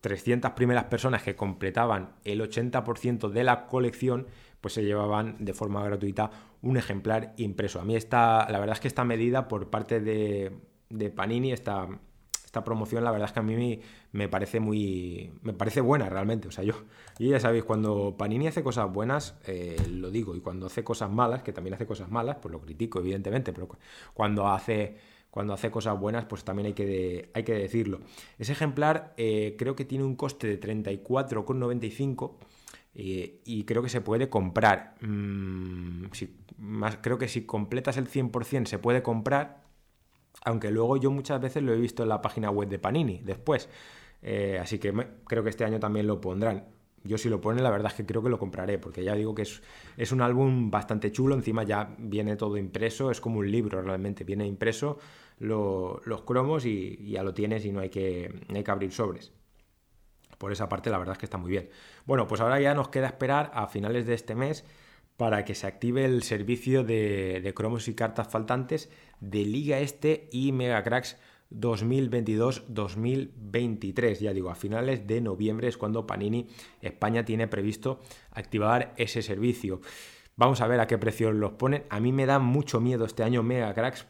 300 0.00 0.52
primeras 0.52 0.84
personas 0.84 1.22
que 1.22 1.36
completaban 1.36 2.14
el 2.24 2.40
80% 2.40 3.28
de 3.28 3.44
la 3.44 3.66
colección 3.66 4.28
pues 4.60 4.74
se 4.74 4.84
llevaban 4.84 5.36
de 5.38 5.54
forma 5.54 5.82
gratuita 5.84 6.30
un 6.62 6.76
ejemplar 6.76 7.34
impreso. 7.36 7.80
A 7.80 7.84
mí 7.84 7.96
esta, 7.96 8.48
la 8.50 8.58
verdad 8.58 8.74
es 8.74 8.80
que 8.80 8.88
esta 8.88 9.04
medida 9.04 9.48
por 9.48 9.70
parte 9.70 10.00
de, 10.00 10.52
Panini 11.10 11.52
está, 11.52 11.88
esta 12.44 12.64
promoción 12.64 13.04
la 13.04 13.10
verdad 13.10 13.28
es 13.28 13.32
que 13.32 13.40
a 13.40 13.42
mí 13.42 13.80
me, 14.12 14.28
parece 14.28 14.60
muy 14.60 15.32
me 15.42 15.52
parece 15.52 15.80
buena 15.80 16.08
realmente 16.08 16.48
o 16.48 16.50
sea 16.50 16.64
yo, 16.64 16.74
ya 17.18 17.38
sabéis 17.38 17.62
cuando 17.62 18.16
Panini 18.18 18.48
hace 18.48 18.64
cosas 18.64 18.92
buenas 18.92 19.36
eh, 19.46 19.76
lo 19.88 20.10
digo 20.10 20.34
y 20.34 20.40
cuando 20.40 20.66
hace 20.66 20.82
cosas 20.82 21.10
malas 21.10 21.44
que 21.44 21.52
también 21.52 21.74
hace 21.74 21.86
cosas 21.86 22.10
malas 22.10 22.38
pues 22.42 22.50
lo 22.50 22.60
critico 22.60 22.98
evidentemente 22.98 23.52
pero 23.52 23.68
cuando 24.14 24.48
hace 24.48 24.96
cuando 25.30 25.52
hace 25.52 25.70
cosas 25.70 25.98
buenas 25.98 26.24
pues 26.24 26.42
también 26.42 26.66
hay 26.66 26.72
que, 26.72 27.30
hay 27.34 27.44
que 27.44 27.54
decirlo 27.54 28.00
ese 28.36 28.50
ejemplar 28.50 29.14
eh, 29.16 29.54
creo 29.56 29.76
que 29.76 29.84
tiene 29.84 30.02
un 30.02 30.16
coste 30.16 30.48
de 30.48 30.60
34,95 30.60 32.32
eh, 32.94 33.40
y 33.44 33.64
creo 33.64 33.82
que 33.82 33.88
se 33.88 34.00
puede 34.00 34.28
comprar 34.28 34.96
mm, 35.00 36.06
más, 36.58 36.98
creo 37.00 37.18
que 37.18 37.28
si 37.28 37.46
completas 37.46 37.96
el 37.96 38.08
100% 38.08 38.66
se 38.66 38.78
puede 38.78 39.02
comprar 39.02 39.60
aunque 40.44 40.70
luego 40.70 40.96
yo 40.96 41.10
muchas 41.10 41.40
veces 41.40 41.62
lo 41.62 41.72
he 41.72 41.76
visto 41.76 42.02
en 42.02 42.08
la 42.08 42.22
página 42.22 42.50
web 42.50 42.68
de 42.68 42.78
Panini 42.78 43.20
después. 43.24 43.68
Eh, 44.22 44.58
así 44.60 44.78
que 44.78 44.92
creo 45.26 45.42
que 45.42 45.50
este 45.50 45.64
año 45.64 45.80
también 45.80 46.06
lo 46.06 46.20
pondrán. 46.20 46.64
Yo 47.02 47.16
si 47.16 47.30
lo 47.30 47.40
ponen, 47.40 47.62
la 47.62 47.70
verdad 47.70 47.90
es 47.90 47.96
que 47.96 48.04
creo 48.04 48.22
que 48.22 48.28
lo 48.28 48.38
compraré, 48.38 48.78
porque 48.78 49.02
ya 49.02 49.14
digo 49.14 49.34
que 49.34 49.42
es, 49.42 49.62
es 49.96 50.12
un 50.12 50.20
álbum 50.20 50.70
bastante 50.70 51.10
chulo, 51.10 51.34
encima 51.34 51.62
ya 51.62 51.94
viene 51.98 52.36
todo 52.36 52.58
impreso, 52.58 53.10
es 53.10 53.20
como 53.22 53.38
un 53.38 53.50
libro 53.50 53.80
realmente, 53.80 54.22
viene 54.22 54.46
impreso 54.46 54.98
los 55.38 56.22
cromos 56.26 56.66
y, 56.66 57.10
ya 57.10 57.22
lo 57.22 57.32
tienes 57.32 57.64
y 57.64 57.72
no 57.72 57.80
hay 57.80 57.88
que, 57.88 58.30
hay 58.54 58.62
que 58.62 58.70
abrir 58.70 58.92
sobres. 58.92 59.32
Por 60.40 60.50
esa 60.52 60.68
parte 60.70 60.88
la 60.88 60.96
verdad 60.96 61.12
es 61.12 61.18
que 61.18 61.26
está 61.26 61.36
muy 61.36 61.50
bien. 61.50 61.68
Bueno, 62.06 62.26
pues 62.26 62.40
ahora 62.40 62.58
ya 62.58 62.74
nos 62.74 62.88
queda 62.88 63.08
esperar 63.08 63.50
a 63.52 63.66
finales 63.66 64.06
de 64.06 64.14
este 64.14 64.34
mes 64.34 64.64
para 65.18 65.44
que 65.44 65.54
se 65.54 65.66
active 65.66 66.06
el 66.06 66.22
servicio 66.22 66.82
de, 66.82 67.52
cromos 67.54 67.88
y 67.88 67.94
cartas 67.94 68.28
faltantes 68.28 68.90
de 69.20 69.44
Liga 69.44 69.80
Este 69.80 70.30
y 70.32 70.52
Mega 70.52 70.82
Cracks 70.82 71.18
2022-2023. 71.50 74.18
Ya 74.18 74.32
digo, 74.32 74.48
a 74.48 74.54
finales 74.54 75.06
de 75.06 75.20
noviembre 75.20 75.68
es 75.68 75.76
cuando 75.76 76.06
Panini 76.06 76.46
España 76.80 77.26
tiene 77.26 77.46
previsto 77.46 78.00
activar 78.30 78.94
ese 78.96 79.20
servicio. 79.20 79.82
Vamos 80.36 80.62
a 80.62 80.66
ver 80.66 80.80
a 80.80 80.86
qué 80.86 80.96
precio 80.96 81.32
los 81.32 81.52
ponen. 81.52 81.84
A 81.90 82.00
mí 82.00 82.12
me 82.12 82.24
da 82.24 82.38
mucho 82.38 82.80
miedo 82.80 83.04
este 83.04 83.24
año 83.24 83.42
Mega 83.42 83.74
Cracks 83.74 84.06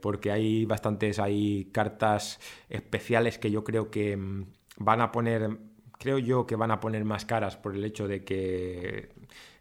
porque 0.00 0.32
hay 0.32 0.64
bastantes 0.64 1.18
hay 1.18 1.66
cartas 1.72 2.40
especiales 2.70 3.38
que 3.38 3.50
yo 3.50 3.64
creo 3.64 3.90
que 3.90 4.16
mm, 4.16 4.46
van 4.76 5.00
a 5.00 5.12
poner 5.12 5.58
creo 5.98 6.18
yo 6.18 6.46
que 6.46 6.56
van 6.56 6.70
a 6.70 6.80
poner 6.80 7.04
más 7.04 7.24
caras 7.24 7.56
por 7.56 7.76
el 7.76 7.84
hecho 7.84 8.08
de 8.08 8.24
que 8.24 9.10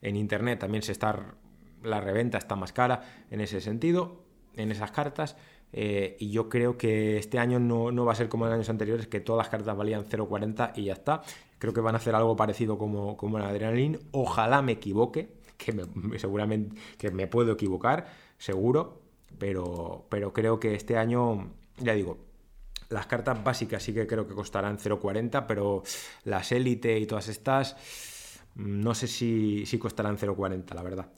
en 0.02 0.16
internet 0.16 0.60
también 0.60 0.82
se 0.82 0.92
está 0.92 1.36
la 1.84 2.02
reventa 2.02 2.38
está 2.38 2.56
más 2.56 2.74
cara 2.74 3.02
en 3.30 3.42
ese 3.42 3.62
sentido, 3.62 4.24
en 4.56 4.72
esas 4.72 4.92
cartas. 4.92 5.38
Eh, 5.74 6.18
y 6.20 6.32
yo 6.32 6.50
creo 6.50 6.78
que 6.78 7.18
este 7.18 7.40
año 7.40 7.60
no, 7.60 8.06
va 8.06 8.12
a 8.12 8.16
ser 8.16 8.28
como 8.28 8.46
en 8.48 8.54
años 8.54 8.70
anteriores, 8.70 9.08
que 9.08 9.20
todas 9.20 9.46
las 9.46 9.50
cartas 9.50 9.76
valían 9.76 10.06
0,40 10.06 10.74
y 10.76 10.86
ya 10.86 10.94
está. 10.94 11.22
Creo 11.60 11.74
que 11.74 11.82
van 11.82 11.96
a 11.96 11.98
hacer 11.98 12.16
algo 12.16 12.36
parecido 12.36 12.78
como, 12.78 13.16
como 13.18 13.38
en 13.38 13.46
Adrenaline. 13.46 14.00
Ojalá 14.12 14.62
me 14.62 14.74
equivoque, 14.74 15.30
que 15.58 15.74
seguramente 16.18 16.76
que 16.98 17.12
me 17.12 17.28
puedo 17.28 17.54
equivocar, 17.54 18.08
seguro. 18.38 19.02
Pero, 19.38 20.06
pero 20.10 20.34
creo 20.34 20.60
que 20.60 20.76
este 20.76 20.98
año, 20.98 21.52
ya 21.78 21.94
digo, 21.94 22.18
las 22.92 23.08
cartas 23.08 23.44
básicas 23.44 23.82
sí 23.82 23.94
que 23.94 24.06
creo 24.06 24.28
que 24.28 24.34
costarán 24.34 24.78
0,40, 24.78 25.46
pero 25.48 25.84
las 26.26 26.52
élite 26.52 27.00
y 27.00 27.06
todas 27.06 27.28
estas 27.28 27.76
no 28.56 28.94
sé 28.94 29.08
si, 29.08 29.66
si 29.66 29.78
costarán 29.78 30.18
0,40, 30.18 30.74
la 30.74 30.84
verdad. 30.84 31.10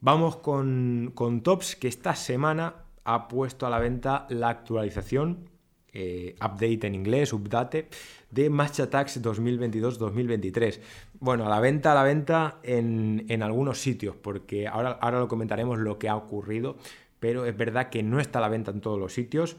Vamos 0.00 0.36
con, 0.36 1.12
Tops, 1.42 1.76
que 1.76 1.88
esta 1.88 2.14
semana 2.14 2.74
ha 3.04 3.28
puesto 3.28 3.66
a 3.66 3.70
la 3.70 3.78
venta 3.78 4.26
la 4.28 4.48
actualización, 4.48 5.48
eh, 5.92 6.34
update 6.36 6.86
en 6.86 6.94
inglés, 6.94 7.32
update, 7.32 7.88
de 8.30 8.50
Match 8.50 8.80
Attacks 8.80 9.22
2022-2023. 9.22 10.80
Bueno, 11.20 11.46
a 11.46 11.48
la 11.48 11.60
venta, 11.60 11.92
a 11.92 11.94
la 11.94 12.02
venta 12.02 12.58
en, 12.62 13.42
algunos 13.42 13.80
sitios, 13.80 14.16
porque 14.16 14.66
ahora, 14.66 14.98
ahora 15.00 15.20
lo 15.20 15.28
comentaremos 15.28 15.78
lo 15.78 15.98
que 15.98 16.08
ha 16.08 16.16
ocurrido, 16.16 16.76
pero 17.20 17.46
es 17.46 17.56
verdad 17.56 17.88
que 17.88 18.02
no 18.02 18.20
está 18.20 18.40
a 18.40 18.42
la 18.42 18.48
venta 18.48 18.72
en 18.72 18.80
todos 18.80 18.98
los 18.98 19.14
sitios 19.14 19.56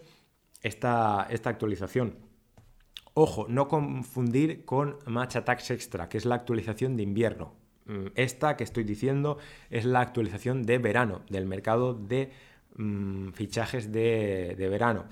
esta, 0.66 1.28
esta 1.30 1.52
actualización. 1.52 2.16
Ojo, 3.14 3.46
no 3.48 3.68
confundir 3.68 4.66
con 4.66 4.98
Match 5.06 5.36
Attacks 5.36 5.70
Extra, 5.70 6.10
que 6.10 6.18
es 6.18 6.26
la 6.26 6.36
actualización 6.36 6.98
de 6.98 7.04
invierno. 7.04 7.54
Mm, 7.86 8.08
esta 8.16 8.58
que 8.58 8.64
estoy 8.64 8.84
diciendo 8.84 9.38
es 9.70 9.86
la 9.86 10.02
actualización 10.02 10.64
de 10.64 10.80
verano, 10.80 11.22
del 11.30 11.46
mercado 11.46 11.94
de 11.94 12.32
mm, 12.78 13.30
fichajes 13.34 13.92
de, 13.92 14.56
verano. 14.58 15.06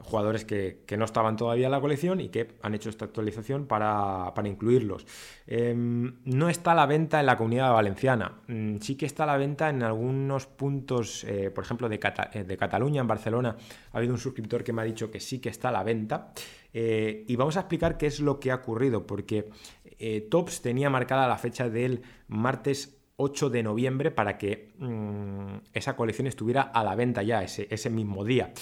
Jugadores 0.00 0.44
que, 0.44 0.84
no 0.96 1.04
estaban 1.04 1.36
todavía 1.36 1.66
en 1.66 1.72
la 1.72 1.80
colección 1.80 2.20
y 2.20 2.28
que 2.28 2.48
han 2.62 2.74
hecho 2.74 2.90
esta 2.90 3.04
actualización 3.06 3.66
para, 3.66 4.32
incluirlos. 4.44 5.06
Em, 5.46 6.16
no 6.24 6.48
está 6.48 6.72
a 6.72 6.74
la 6.74 6.86
venta 6.86 7.20
en 7.20 7.26
la 7.26 7.36
comunidad 7.36 7.72
valenciana. 7.72 8.40
Mm, 8.46 8.76
sí 8.78 8.96
que 8.96 9.06
está 9.06 9.24
a 9.24 9.26
la 9.26 9.36
venta 9.36 9.70
en 9.70 9.82
algunos 9.82 10.46
puntos, 10.46 11.24
eh, 11.24 11.50
por 11.50 11.64
ejemplo, 11.64 11.88
de, 11.88 12.00
eh, 12.32 12.44
de 12.44 12.56
Cataluña, 12.56 13.00
en 13.00 13.06
Barcelona. 13.06 13.56
Ha 13.92 13.98
habido 13.98 14.12
un 14.12 14.18
suscriptor 14.18 14.64
que 14.64 14.72
me 14.72 14.82
ha 14.82 14.84
dicho 14.84 15.10
que 15.10 15.20
sí 15.20 15.38
que 15.38 15.48
está 15.48 15.70
a 15.70 15.72
la 15.72 15.82
venta. 15.82 16.32
Eh, 16.72 17.24
y 17.26 17.36
vamos 17.36 17.56
a 17.56 17.60
explicar 17.60 17.96
qué 17.96 18.06
es 18.06 18.20
lo 18.20 18.38
que 18.38 18.50
ha 18.50 18.56
ocurrido, 18.56 19.06
porque 19.06 19.50
Tops 20.30 20.60
tenía 20.60 20.90
marcada 20.90 21.26
la 21.26 21.38
fecha 21.38 21.70
del 21.70 22.02
martes 22.28 22.98
8 23.16 23.48
de 23.48 23.62
noviembre 23.62 24.10
para 24.10 24.36
que 24.36 24.74
mm, 24.78 25.56
esa 25.72 25.96
colección 25.96 26.26
estuviera 26.26 26.62
a 26.62 26.84
la 26.84 26.94
venta 26.94 27.22
ya 27.22 27.42
ese, 27.42 27.90
mismo 27.90 28.24
día. 28.24 28.52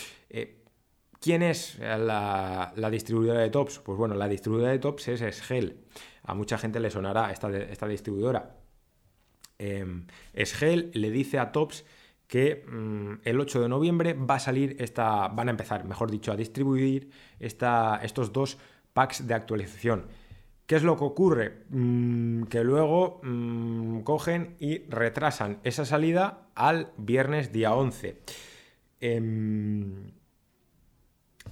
¿Quién 1.25 1.43
es 1.43 1.79
la, 1.79 2.71
distribuidora 2.91 3.41
de 3.41 3.49
Tops? 3.49 3.79
Pues 3.79 3.97
bueno, 3.97 4.15
la 4.15 4.29
distribuidora 4.29 4.73
de 4.73 4.79
Tops 4.79 5.09
es 5.09 5.37
Sgel. 5.39 5.79
A 6.23 6.35
mucha 6.35 6.59
gente 6.59 6.81
le 6.81 6.91
sonará 6.91 7.33
esta, 7.33 7.49
esta 7.57 7.89
distribuidora. 7.89 8.59
Sgel 9.59 10.91
le 10.93 11.11
dice 11.11 11.39
a 11.39 11.51
Tops 11.51 11.87
que 12.27 12.67
mm, 12.69 13.21
el 13.25 13.41
8 13.41 13.63
de 13.63 13.69
noviembre 13.71 14.13
va 14.13 14.35
a 14.35 14.39
salir 14.39 14.77
esta, 14.79 15.29
van 15.29 15.49
a 15.49 15.53
empezar, 15.53 15.87
mejor 15.87 16.11
dicho, 16.11 16.31
a 16.31 16.37
distribuir 16.37 17.09
esta, 17.41 18.01
estos 18.03 18.31
dos 18.31 18.59
packs 18.93 19.27
de 19.27 19.33
actualización. 19.33 20.05
¿Qué 20.67 20.77
es 20.77 20.83
lo 20.83 20.99
que 20.99 21.05
ocurre? 21.05 21.65
Mm, 21.71 22.43
que 22.49 22.63
luego 22.65 23.21
mm, 23.23 24.01
cogen 24.01 24.57
y 24.61 24.81
retrasan 24.91 25.61
esa 25.65 25.87
salida 25.87 26.49
al 26.55 26.93
viernes 26.99 27.51
día 27.51 27.73
11. 27.73 28.21
Em, 29.01 30.13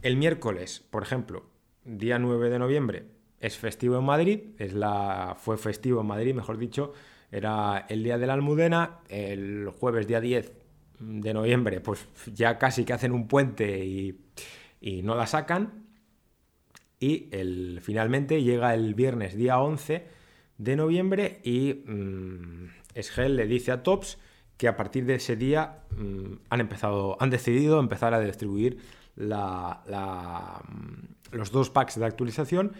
el 0.03 0.17
miércoles, 0.17 0.85
por 0.91 1.03
ejemplo, 1.03 1.45
día 1.85 2.19
9 2.19 2.51
de 2.51 2.59
noviembre, 2.59 3.05
es 3.41 3.57
festivo 3.57 3.99
en 3.99 4.05
Madrid, 4.05 4.41
es 4.59 4.73
la, 4.73 5.37
fue 5.39 5.57
festivo 5.57 6.01
en 6.01 6.07
Madrid, 6.07 6.35
mejor 6.35 6.59
dicho, 6.59 6.93
era 7.31 7.87
el 7.89 8.05
día 8.05 8.19
de 8.19 8.27
la 8.27 8.35
Almudena, 8.35 9.01
el 9.09 9.69
jueves 9.71 10.07
día 10.07 10.21
10 10.21 10.53
de 11.01 11.35
noviembre, 11.35 11.81
pues 11.81 12.07
ya 12.33 12.59
casi 12.59 12.85
que 12.85 12.93
hacen 12.93 13.13
un 13.13 13.27
puente 13.27 13.85
y, 13.85 14.19
no 15.03 15.15
la 15.15 15.27
sacan. 15.27 15.87
Y 17.01 17.29
el, 17.33 17.81
finalmente 17.83 18.43
llega 18.43 18.75
el 18.75 18.95
viernes 18.95 19.37
día 19.37 19.61
11 19.61 20.07
de 20.59 20.77
noviembre 20.77 21.41
y 21.43 21.83
mmm, 21.87 22.69
le 23.17 23.47
dice 23.47 23.73
a 23.73 23.83
Tops 23.83 24.19
que 24.57 24.69
a 24.69 24.77
partir 24.77 25.07
de 25.07 25.17
ese 25.17 25.35
día 25.35 25.81
mm, 25.97 26.35
han 26.51 26.61
empezado, 26.61 27.17
han 27.21 27.31
decidido 27.31 27.81
empezar 27.81 28.15
a 28.15 28.21
distribuir 28.21 28.79
mm, 29.17 29.23
los 31.33 31.51
dos 31.53 31.71
packs 31.71 31.99
de 31.99 32.05
actualización 32.05 32.73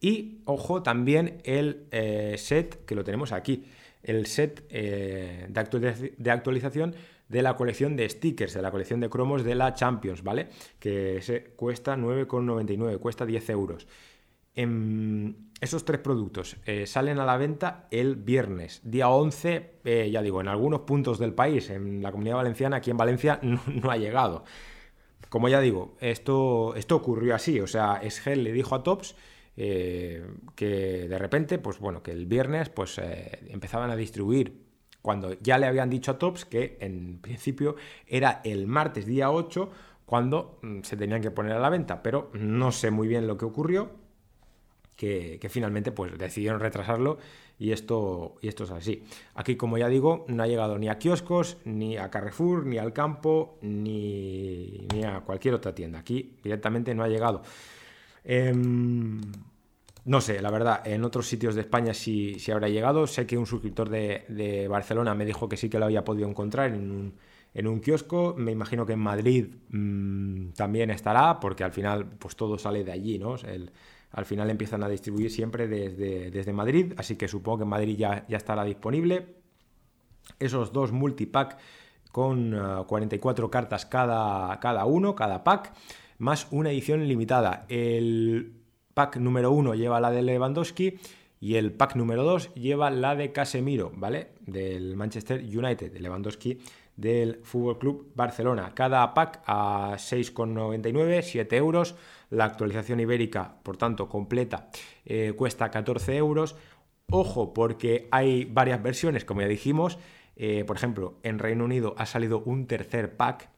y, 0.00 0.40
ojo, 0.44 0.82
también 0.82 1.40
el 1.44 1.86
eh, 1.90 2.36
set 2.38 2.84
que 2.84 2.94
lo 2.94 3.04
tenemos 3.04 3.32
aquí, 3.32 3.64
el 4.02 4.26
set 4.26 4.66
eh, 4.70 5.46
de, 5.48 6.30
actualización 6.30 6.94
de 7.28 7.42
la 7.42 7.56
colección 7.56 7.96
de 7.96 8.08
stickers, 8.08 8.54
de 8.54 8.62
la 8.62 8.70
colección 8.70 9.00
de 9.00 9.10
cromos 9.10 9.44
de 9.44 9.54
la 9.54 9.74
Champions, 9.74 10.22
¿vale? 10.22 10.48
Que 10.78 11.20
se 11.22 11.44
cuesta 11.44 11.96
9,99, 11.96 12.98
cuesta 12.98 13.26
10 13.26 13.50
euros. 13.50 13.86
En 14.54 15.50
esos 15.60 15.84
tres 15.84 16.00
productos 16.00 16.56
eh, 16.66 16.86
salen 16.86 17.18
a 17.18 17.24
la 17.24 17.36
venta 17.36 17.86
el 17.90 18.16
viernes, 18.16 18.80
día 18.82 19.08
11, 19.08 19.74
eh, 19.84 20.10
ya 20.10 20.22
digo, 20.22 20.40
en 20.40 20.48
algunos 20.48 20.80
puntos 20.80 21.18
del 21.18 21.34
país, 21.34 21.70
en 21.70 22.02
la 22.02 22.10
comunidad 22.10 22.36
valenciana, 22.36 22.78
aquí 22.78 22.90
en 22.90 22.96
Valencia 22.96 23.38
no, 23.42 23.90
ha 23.90 23.96
llegado. 23.96 24.44
Como 25.30 25.48
ya 25.48 25.60
digo, 25.60 25.96
esto, 26.00 26.74
esto 26.74 26.96
ocurrió 26.96 27.34
así, 27.34 27.58
o 27.60 27.66
sea, 27.66 28.00
Esgel 28.02 28.44
le 28.44 28.52
dijo 28.52 28.74
a 28.74 28.82
Tops 28.82 29.16
eh, 29.56 30.22
que 30.54 31.08
de 31.08 31.18
repente, 31.18 31.58
pues 31.58 31.78
bueno, 31.78 32.02
que 32.02 32.10
el 32.10 32.26
viernes 32.26 32.68
pues 32.68 33.00
empezaban 33.48 33.90
a 33.90 33.96
distribuir 33.96 34.68
cuando 35.02 35.32
ya 35.40 35.58
le 35.58 35.66
habían 35.66 35.88
dicho 35.88 36.10
a 36.10 36.18
Tops 36.18 36.44
que 36.44 36.76
en 36.80 37.18
principio 37.20 37.76
era 38.06 38.40
el 38.44 38.66
martes 38.66 39.06
día 39.06 39.30
8 39.30 39.70
cuando 40.04 40.58
mm, 40.62 40.80
se 40.82 40.96
tenían 40.96 41.22
que 41.22 41.30
poner 41.30 41.52
a 41.52 41.60
la 41.60 41.70
venta, 41.70 42.02
pero 42.02 42.30
no 42.34 42.72
sé 42.72 42.90
muy 42.90 43.08
bien 43.08 43.26
lo 43.26 43.36
que 43.36 43.44
ocurrió, 43.44 43.92
que, 44.96 45.40
finalmente 45.48 45.92
pues 45.92 46.18
decidieron 46.18 46.60
retrasarlo 46.60 47.18
y 47.60 47.72
esto, 47.72 48.36
y 48.40 48.48
esto 48.48 48.64
es 48.64 48.70
así. 48.70 49.04
Aquí, 49.34 49.56
como 49.56 49.76
ya 49.76 49.88
digo, 49.88 50.24
no 50.28 50.42
ha 50.42 50.46
llegado 50.46 50.78
ni 50.78 50.88
a 50.88 50.98
kioscos, 50.98 51.58
ni 51.66 51.98
a 51.98 52.10
Carrefour, 52.10 52.64
ni 52.64 52.78
al 52.78 52.94
campo, 52.94 53.58
ni, 53.60 54.88
a 55.06 55.20
cualquier 55.20 55.52
otra 55.54 55.74
tienda. 55.74 55.98
Aquí 55.98 56.38
directamente 56.42 56.94
no 56.94 57.04
ha 57.04 57.08
llegado. 57.08 57.42
Em, 58.24 59.20
no 60.06 60.22
sé, 60.22 60.40
la 60.40 60.50
verdad, 60.50 60.80
en 60.86 61.04
otros 61.04 61.28
sitios 61.28 61.54
de 61.54 61.60
España 61.60 61.92
sí, 61.92 62.38
habrá 62.50 62.70
llegado. 62.70 63.06
Sé 63.06 63.26
que 63.26 63.36
un 63.36 63.44
suscriptor 63.44 63.90
de, 63.90 64.66
Barcelona 64.66 65.14
me 65.14 65.26
dijo 65.26 65.46
que 65.46 65.58
sí 65.58 65.68
que 65.68 65.78
lo 65.78 65.84
había 65.84 66.02
podido 66.02 66.26
encontrar 66.30 66.72
en 66.72 67.12
un, 67.66 67.80
kiosco. 67.80 68.34
Me 68.38 68.52
imagino 68.52 68.86
que 68.86 68.94
en 68.94 69.00
Madrid 69.00 69.54
mm, 69.68 70.52
también 70.52 70.90
estará, 70.90 71.38
porque 71.38 71.62
al 71.62 71.72
final 71.72 72.06
pues 72.06 72.36
todo 72.36 72.56
sale 72.56 72.84
de 72.84 72.92
allí, 72.92 73.18
¿no? 73.18 73.36
Al 74.12 74.24
final 74.24 74.50
empiezan 74.50 74.82
a 74.82 74.88
distribuir 74.88 75.30
siempre 75.30 75.68
desde, 75.68 76.30
desde 76.30 76.52
Madrid, 76.52 76.94
así 76.96 77.16
que 77.16 77.28
supongo 77.28 77.58
que 77.58 77.64
en 77.64 77.70
Madrid 77.70 77.96
ya, 77.96 78.26
ya 78.28 78.36
estará 78.36 78.64
disponible. 78.64 79.36
Esos 80.38 80.72
dos 80.72 80.92
multipack 80.92 81.58
con 82.10 82.56
44 82.86 83.46
ah, 83.46 83.50
cartas 83.50 83.86
cada, 83.86 84.58
cada 84.60 84.84
uno, 84.84 85.14
cada 85.14 85.44
pack, 85.44 85.72
más 86.18 86.48
una 86.50 86.70
edición 86.70 87.06
limitada. 87.06 87.66
El 87.68 88.52
pack 88.94 89.16
número 89.16 89.52
1 89.52 89.74
lleva 89.74 90.00
la 90.00 90.10
de 90.10 90.22
Lewandowski 90.22 90.98
y 91.40 91.54
el 91.54 91.72
pack 91.72 91.94
número 91.96 92.24
2 92.24 92.54
lleva 92.54 92.90
la 92.90 93.14
de 93.14 93.32
Casemiro, 93.32 93.92
¿vale? 93.94 94.32
Del 94.40 94.96
Manchester 94.96 95.40
United, 95.40 95.92
de 95.92 96.00
Lewandowski 96.00 96.58
del 97.00 97.40
Fútbol 97.44 97.78
Club 97.78 98.12
Barcelona. 98.14 98.72
Cada 98.74 99.14
pack 99.14 99.42
a 99.46 99.92
6,99, 99.96 101.22
7 101.22 101.56
euros. 101.56 101.94
La 102.30 102.44
actualización 102.44 103.00
ibérica, 103.00 103.56
por 103.62 103.76
tanto, 103.76 104.08
completa, 104.08 104.70
eh, 105.04 105.32
cuesta 105.36 105.70
14 105.70 106.16
euros. 106.16 106.56
Ojo, 107.10 107.52
porque 107.52 108.08
hay 108.12 108.44
varias 108.44 108.82
versiones, 108.82 109.24
como 109.24 109.40
ya 109.40 109.48
dijimos. 109.48 109.98
Eh, 110.36 110.64
por 110.64 110.76
ejemplo, 110.76 111.18
en 111.22 111.38
Reino 111.38 111.64
Unido 111.64 111.94
ha 111.98 112.06
salido 112.06 112.40
un 112.40 112.66
tercer 112.66 113.16
pack, 113.16 113.50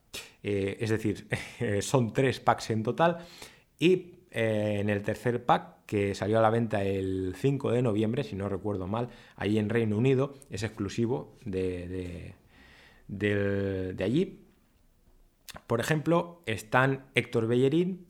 eh, 0.42 0.78
es 0.80 0.90
decir, 0.90 1.28
son 1.82 2.12
tres 2.12 2.40
packs 2.40 2.70
en 2.70 2.82
total. 2.82 3.18
Y 3.78 4.14
en 4.30 4.88
el 4.88 5.02
tercer 5.02 5.44
pack 5.44 5.84
que 5.84 6.14
salió 6.14 6.38
a 6.38 6.42
la 6.42 6.48
venta 6.48 6.82
el 6.82 7.34
5 7.36 7.70
de 7.70 7.82
noviembre, 7.82 8.24
si 8.24 8.34
no 8.34 8.48
recuerdo 8.48 8.86
mal, 8.86 9.10
ahí 9.36 9.58
en 9.58 9.68
Reino 9.68 9.98
Unido, 9.98 10.32
es 10.48 10.62
exclusivo 10.62 11.36
de, 11.44 12.34
de, 13.08 14.02
allí. 14.02 14.40
Por 15.66 15.80
ejemplo, 15.80 16.42
están 16.46 17.04
Héctor 17.14 17.46
Bellerín 17.46 18.06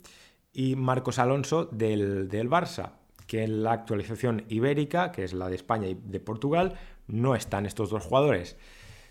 y 0.53 0.77
Marcos 0.77 1.19
Alonso 1.19 1.67
del, 1.67 2.29
Barça, 2.49 2.93
que 3.27 3.45
en 3.45 3.63
la 3.63 3.73
actualización 3.73 4.45
ibérica, 4.49 5.13
que 5.13 5.25
es 5.25 5.33
la 5.33 5.49
de 5.49 5.57
España 5.57 5.89
y 5.89 5.95
de 5.95 6.21
Portugal, 6.21 6.75
no 7.07 7.35
están 7.35 7.67
estos 7.67 7.91
dos 7.91 8.05
jugadores. 8.05 8.57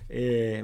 Eh, 0.10 0.64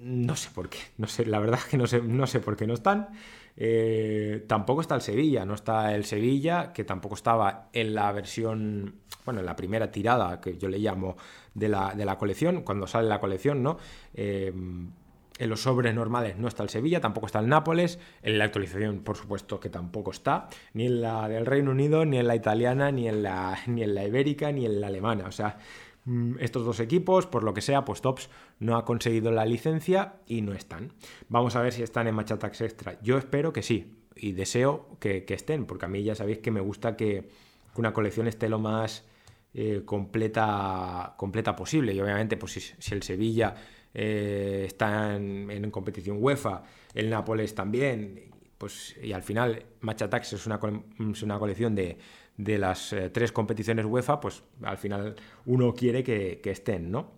no 0.00 0.36
sé 0.36 0.50
por 0.54 0.68
qué, 0.68 0.78
no 0.96 1.06
sé, 1.06 1.26
la 1.26 1.40
verdad 1.40 1.58
es 1.58 1.66
que 1.66 1.76
no 1.76 1.86
sé, 1.86 2.00
no 2.02 2.26
sé 2.26 2.40
por 2.40 2.56
qué 2.56 2.66
no 2.66 2.74
están. 2.74 3.08
Eh, 3.56 4.44
tampoco 4.46 4.80
está 4.80 4.94
el 4.94 5.00
Sevilla, 5.00 5.44
no 5.44 5.54
está 5.54 5.94
el 5.94 6.04
Sevilla, 6.04 6.72
que 6.72 6.84
tampoco 6.84 7.16
estaba 7.16 7.68
en 7.72 7.94
la 7.94 8.12
versión, 8.12 8.94
bueno, 9.24 9.40
en 9.40 9.46
la 9.46 9.56
primera 9.56 9.90
tirada, 9.90 10.40
que 10.40 10.56
yo 10.56 10.68
le 10.68 10.78
llamo 10.78 11.16
de 11.54 11.68
la, 11.68 12.16
colección, 12.18 12.62
cuando 12.62 12.86
sale 12.86 13.08
la 13.08 13.18
colección, 13.18 13.64
¿no? 13.64 13.78
Eh, 14.14 14.52
en 15.38 15.50
los 15.50 15.62
sobres 15.62 15.94
normales 15.94 16.36
no 16.36 16.48
está 16.48 16.62
el 16.62 16.68
Sevilla, 16.68 17.00
tampoco 17.00 17.26
está 17.26 17.38
el 17.38 17.48
Nápoles, 17.48 17.98
en 18.22 18.38
la 18.38 18.44
actualización 18.44 19.00
por 19.00 19.16
supuesto 19.16 19.60
que 19.60 19.70
tampoco 19.70 20.10
está, 20.10 20.48
ni 20.74 20.86
en 20.86 21.00
la 21.00 21.28
del 21.28 21.46
Reino 21.46 21.70
Unido, 21.70 22.04
ni 22.04 22.18
en 22.18 22.26
la 22.26 22.36
italiana, 22.36 22.90
ni 22.90 23.08
en 23.08 23.22
la, 23.22 23.58
ni 23.66 23.82
en 23.82 23.94
la 23.94 24.04
ibérica, 24.04 24.52
ni 24.52 24.66
en 24.66 24.80
la 24.80 24.88
alemana. 24.88 25.26
O 25.26 25.32
sea, 25.32 25.58
Mm, 26.08 26.36
estos 26.40 26.64
dos 26.64 26.80
equipos, 26.80 27.26
por 27.26 27.44
lo 27.44 27.52
que 27.52 27.60
sea, 27.60 27.84
pues 27.84 28.00
Tops 28.00 28.30
no 28.60 28.78
ha 28.78 28.86
conseguido 28.86 29.30
la 29.30 29.44
licencia 29.44 30.14
y 30.26 30.40
no 30.40 30.54
están. 30.54 30.94
Vamos 31.28 31.54
a 31.54 31.60
ver 31.60 31.74
si 31.74 31.82
están 31.82 32.06
en 32.06 32.14
Machatax 32.14 32.62
Extra. 32.62 32.98
Yo 33.02 33.18
espero 33.18 33.52
que 33.52 33.62
sí 33.62 33.98
y 34.16 34.32
deseo 34.32 34.96
que, 35.00 35.26
estén, 35.28 35.66
porque 35.66 35.84
a 35.84 35.88
mí 35.88 36.02
ya 36.02 36.14
sabéis 36.14 36.38
que 36.38 36.50
me 36.50 36.60
gusta 36.60 36.96
que, 36.96 37.28
una 37.74 37.92
colección 37.92 38.26
esté 38.26 38.48
lo 38.48 38.58
más 38.58 39.04
eh, 39.52 39.82
completa, 39.84 41.14
completa 41.18 41.54
posible. 41.54 41.92
Y 41.92 42.00
obviamente, 42.00 42.38
pues 42.38 42.74
si, 42.78 42.94
el 42.94 43.02
Sevilla 43.02 43.54
eh, 43.94 44.64
está 44.66 45.16
en, 45.16 45.70
competición 45.70 46.18
UEFA, 46.20 46.62
el 46.94 47.10
Nápoles 47.10 47.54
también, 47.54 48.30
pues 48.56 48.96
y 49.02 49.12
al 49.12 49.22
final 49.22 49.64
es 49.82 50.46
una, 50.46 50.60
es 51.12 51.22
una 51.22 51.38
colección 51.38 51.74
de, 51.74 51.98
de 52.38 52.56
las 52.56 52.92
eh, 52.92 53.10
tres 53.10 53.32
competiciones 53.32 53.84
UEFA, 53.84 54.20
pues 54.20 54.42
al 54.62 54.78
final 54.78 55.16
uno 55.44 55.74
quiere 55.74 56.02
que, 56.02 56.40
estén, 56.44 56.90
¿no? 56.90 57.12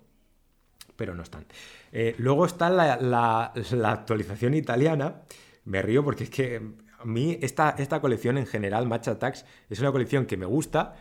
Pero 0.97 1.15
no 1.15 1.23
están. 1.23 1.47
Eh, 1.93 2.15
luego 2.19 2.47
está 2.47 2.69
la, 2.71 3.53
actualización 3.85 4.55
italiana. 4.55 5.23
Me 5.65 5.83
río 5.83 6.03
porque 6.03 6.25
es 6.25 6.31
que 6.31 6.61
a 6.99 7.05
mí 7.05 7.39
esta, 7.43 7.77
esta 7.79 8.01
colección 8.01 8.39
en 8.39 8.47
general, 8.47 8.89
Match 8.89 9.09
Attacks, 9.09 9.45
es 9.69 9.79
una 9.79 9.93
colección 9.93 10.27
que 10.27 10.39
me 10.39 10.47
gusta, 10.47 10.97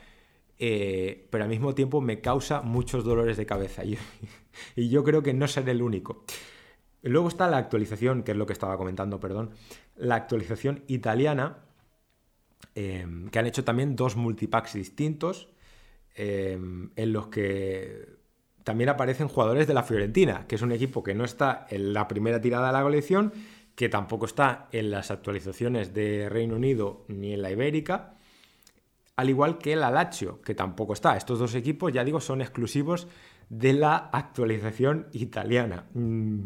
eh, 0.57 1.27
pero 1.29 1.45
al 1.45 1.49
mismo 1.49 1.73
tiempo 1.73 2.01
me 2.01 2.19
causa 2.19 2.61
muchos 2.61 3.05
dolores 3.05 3.37
de 3.37 3.45
cabeza. 3.45 3.83
y 4.75 4.89
yo 4.89 5.03
creo 5.03 5.23
que 5.23 5.33
no 5.33 5.47
seré 5.47 5.71
el 5.71 5.81
único. 5.81 6.23
Luego 7.01 7.27
está 7.29 7.47
la 7.47 7.57
actualización, 7.57 8.23
que 8.23 8.31
es 8.31 8.37
lo 8.37 8.45
que 8.45 8.53
estaba 8.53 8.77
comentando, 8.77 9.19
perdón. 9.19 9.51
La 9.95 10.15
actualización 10.15 10.83
italiana, 10.87 11.59
Em, 12.75 13.29
que 13.29 13.39
han 13.39 13.47
hecho 13.47 13.63
también 13.63 13.95
dos 13.95 14.15
multipacks 14.15 14.73
distintos 14.73 15.49
em, 16.15 16.91
en 16.95 17.13
los 17.13 17.27
que 17.27 18.05
también 18.63 18.89
aparecen 18.89 19.27
jugadores 19.27 19.67
de 19.67 19.73
la 19.73 19.83
Fiorentina, 19.83 20.45
que 20.47 20.55
es 20.55 20.61
un 20.61 20.71
equipo 20.71 21.01
que 21.03 21.15
no 21.15 21.25
está 21.25 21.65
en 21.69 21.93
la 21.93 22.07
primera 22.07 22.39
tirada 22.39 22.67
de 22.67 22.73
la 22.73 22.83
colección, 22.83 23.33
que 23.75 23.89
tampoco 23.89 24.25
está 24.25 24.67
en 24.71 24.91
las 24.91 25.11
actualizaciones 25.11 25.93
de 25.93 26.29
Reino 26.29 26.55
Unido 26.55 27.05
ni 27.07 27.33
en 27.33 27.41
la 27.41 27.51
Ibérica, 27.51 28.15
al 29.15 29.29
igual 29.29 29.57
que 29.57 29.73
el 29.73 29.81
Lazio, 29.81 30.41
que 30.41 30.55
tampoco 30.55 30.93
está. 30.93 31.17
Estos 31.17 31.39
dos 31.39 31.55
equipos, 31.55 31.91
ya 31.91 32.03
digo, 32.03 32.21
son 32.21 32.41
exclusivos 32.41 33.07
de 33.49 33.73
la 33.73 33.95
actualización 33.97 35.07
italiana. 35.11 35.85
Mm, 35.93 36.43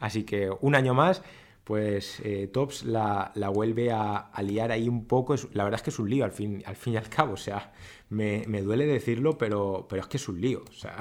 así 0.00 0.24
que 0.24 0.50
un 0.60 0.74
año 0.74 0.94
más 0.94 1.22
pues 1.68 2.20
eh, 2.24 2.48
Tops 2.50 2.84
la, 2.84 3.30
vuelve 3.52 3.92
a, 3.92 4.30
liar 4.42 4.72
ahí 4.72 4.88
un 4.88 5.04
poco. 5.04 5.34
la 5.52 5.64
verdad 5.64 5.78
es 5.78 5.82
que 5.82 5.90
es 5.90 5.98
un 5.98 6.08
lío 6.08 6.24
al 6.24 6.32
fin, 6.32 6.62
al 6.64 6.76
fin 6.76 6.94
y 6.94 6.96
al 6.96 7.10
cabo. 7.10 7.34
O 7.34 7.36
sea, 7.36 7.74
me, 8.08 8.42
duele 8.62 8.86
decirlo, 8.86 9.36
pero, 9.36 9.86
pero, 9.86 10.00
es 10.00 10.08
que 10.08 10.16
es 10.16 10.26
un 10.30 10.40
lío. 10.40 10.64
O 10.66 10.72
sea, 10.72 10.96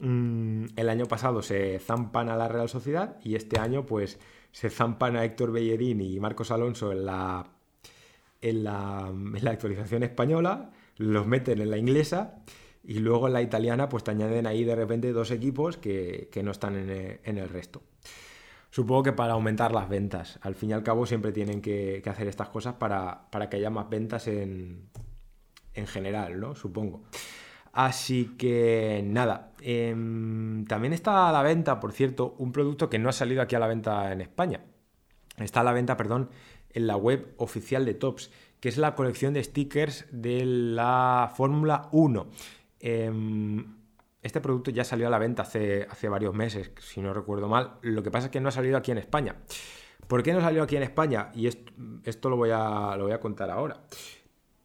mm, 0.00 0.66
el 0.76 0.88
año 0.90 1.06
pasado 1.06 1.40
se 1.40 1.78
zampan 1.78 2.28
a 2.28 2.36
la 2.36 2.46
Real 2.46 2.68
Sociedad 2.68 3.16
y 3.24 3.36
este 3.36 3.58
año 3.58 3.86
pues 3.86 4.18
se 4.52 4.68
zampan 4.68 5.16
a 5.16 5.24
Héctor 5.24 5.50
Bellerín 5.50 6.02
y 6.02 6.20
Marcos 6.20 6.50
Alonso 6.50 6.92
en 6.92 7.06
la, 7.06 7.46
en 8.42 8.64
la, 8.64 9.10
actualización 9.46 10.02
española, 10.02 10.72
los 10.98 11.26
meten 11.26 11.62
en 11.62 11.70
la 11.70 11.78
inglesa 11.78 12.42
y 12.84 12.98
luego 12.98 13.26
en 13.26 13.32
la 13.32 13.42
italiana 13.42 13.88
pues 13.88 14.04
te 14.04 14.10
añaden 14.10 14.46
ahí 14.46 14.64
de 14.64 14.74
repente 14.76 15.12
dos 15.12 15.30
equipos 15.30 15.76
que, 15.76 16.28
no 16.42 16.50
están 16.50 16.76
en 16.76 17.38
el 17.38 17.48
resto. 17.48 17.82
Supongo 18.74 19.04
que 19.04 19.12
para 19.12 19.34
aumentar 19.34 19.70
las 19.70 19.88
ventas. 19.88 20.40
Al 20.42 20.56
fin 20.56 20.70
y 20.70 20.72
al 20.72 20.82
cabo 20.82 21.06
siempre 21.06 21.30
tienen 21.30 21.62
que, 21.62 22.02
hacer 22.06 22.26
estas 22.26 22.48
cosas 22.48 22.74
para, 22.74 23.28
que 23.48 23.56
haya 23.56 23.70
más 23.70 23.88
ventas 23.88 24.26
en, 24.26 24.90
general, 25.86 26.40
¿no? 26.40 26.56
Supongo. 26.56 27.04
Así 27.72 28.34
que 28.36 29.00
nada, 29.06 29.52
em, 29.60 30.64
también 30.64 30.92
está 30.92 31.28
a 31.28 31.32
la 31.32 31.44
venta, 31.44 31.78
por 31.78 31.92
cierto, 31.92 32.34
un 32.38 32.50
producto 32.50 32.90
que 32.90 32.98
no 32.98 33.08
ha 33.08 33.12
salido 33.12 33.42
aquí 33.42 33.54
a 33.54 33.60
la 33.60 33.68
venta 33.68 34.10
en 34.10 34.20
España. 34.20 34.64
Está 35.36 35.60
a 35.60 35.64
la 35.64 35.72
venta, 35.72 35.96
perdón, 35.96 36.30
en 36.70 36.88
la 36.88 36.96
web 36.96 37.32
oficial 37.36 37.84
de 37.84 37.94
Tops, 37.94 38.32
que 38.58 38.68
es 38.68 38.76
la 38.76 38.96
colección 38.96 39.34
de 39.34 39.44
stickers 39.44 40.04
de 40.10 40.44
la 40.44 41.32
Fórmula 41.36 41.90
1. 41.92 42.26
Este 44.24 44.40
producto 44.40 44.70
ya 44.70 44.84
salió 44.84 45.06
a 45.06 45.10
la 45.10 45.18
venta 45.18 45.42
hace, 45.42 46.08
varios 46.08 46.34
meses, 46.34 46.72
si 46.80 47.02
no 47.02 47.12
recuerdo 47.12 47.46
mal. 47.46 47.74
Lo 47.82 48.02
que 48.02 48.10
pasa 48.10 48.26
es 48.26 48.30
que 48.32 48.40
no 48.40 48.48
ha 48.48 48.52
salido 48.52 48.78
aquí 48.78 48.90
en 48.90 48.96
España. 48.96 49.36
¿Por 50.08 50.22
qué 50.22 50.32
no 50.32 50.40
salió 50.40 50.62
aquí 50.62 50.76
en 50.76 50.82
España? 50.82 51.30
Y 51.34 51.46
esto, 51.46 52.30
lo, 52.30 52.38
voy 52.38 52.48
a, 52.50 53.18
contar 53.20 53.50
ahora. 53.50 53.82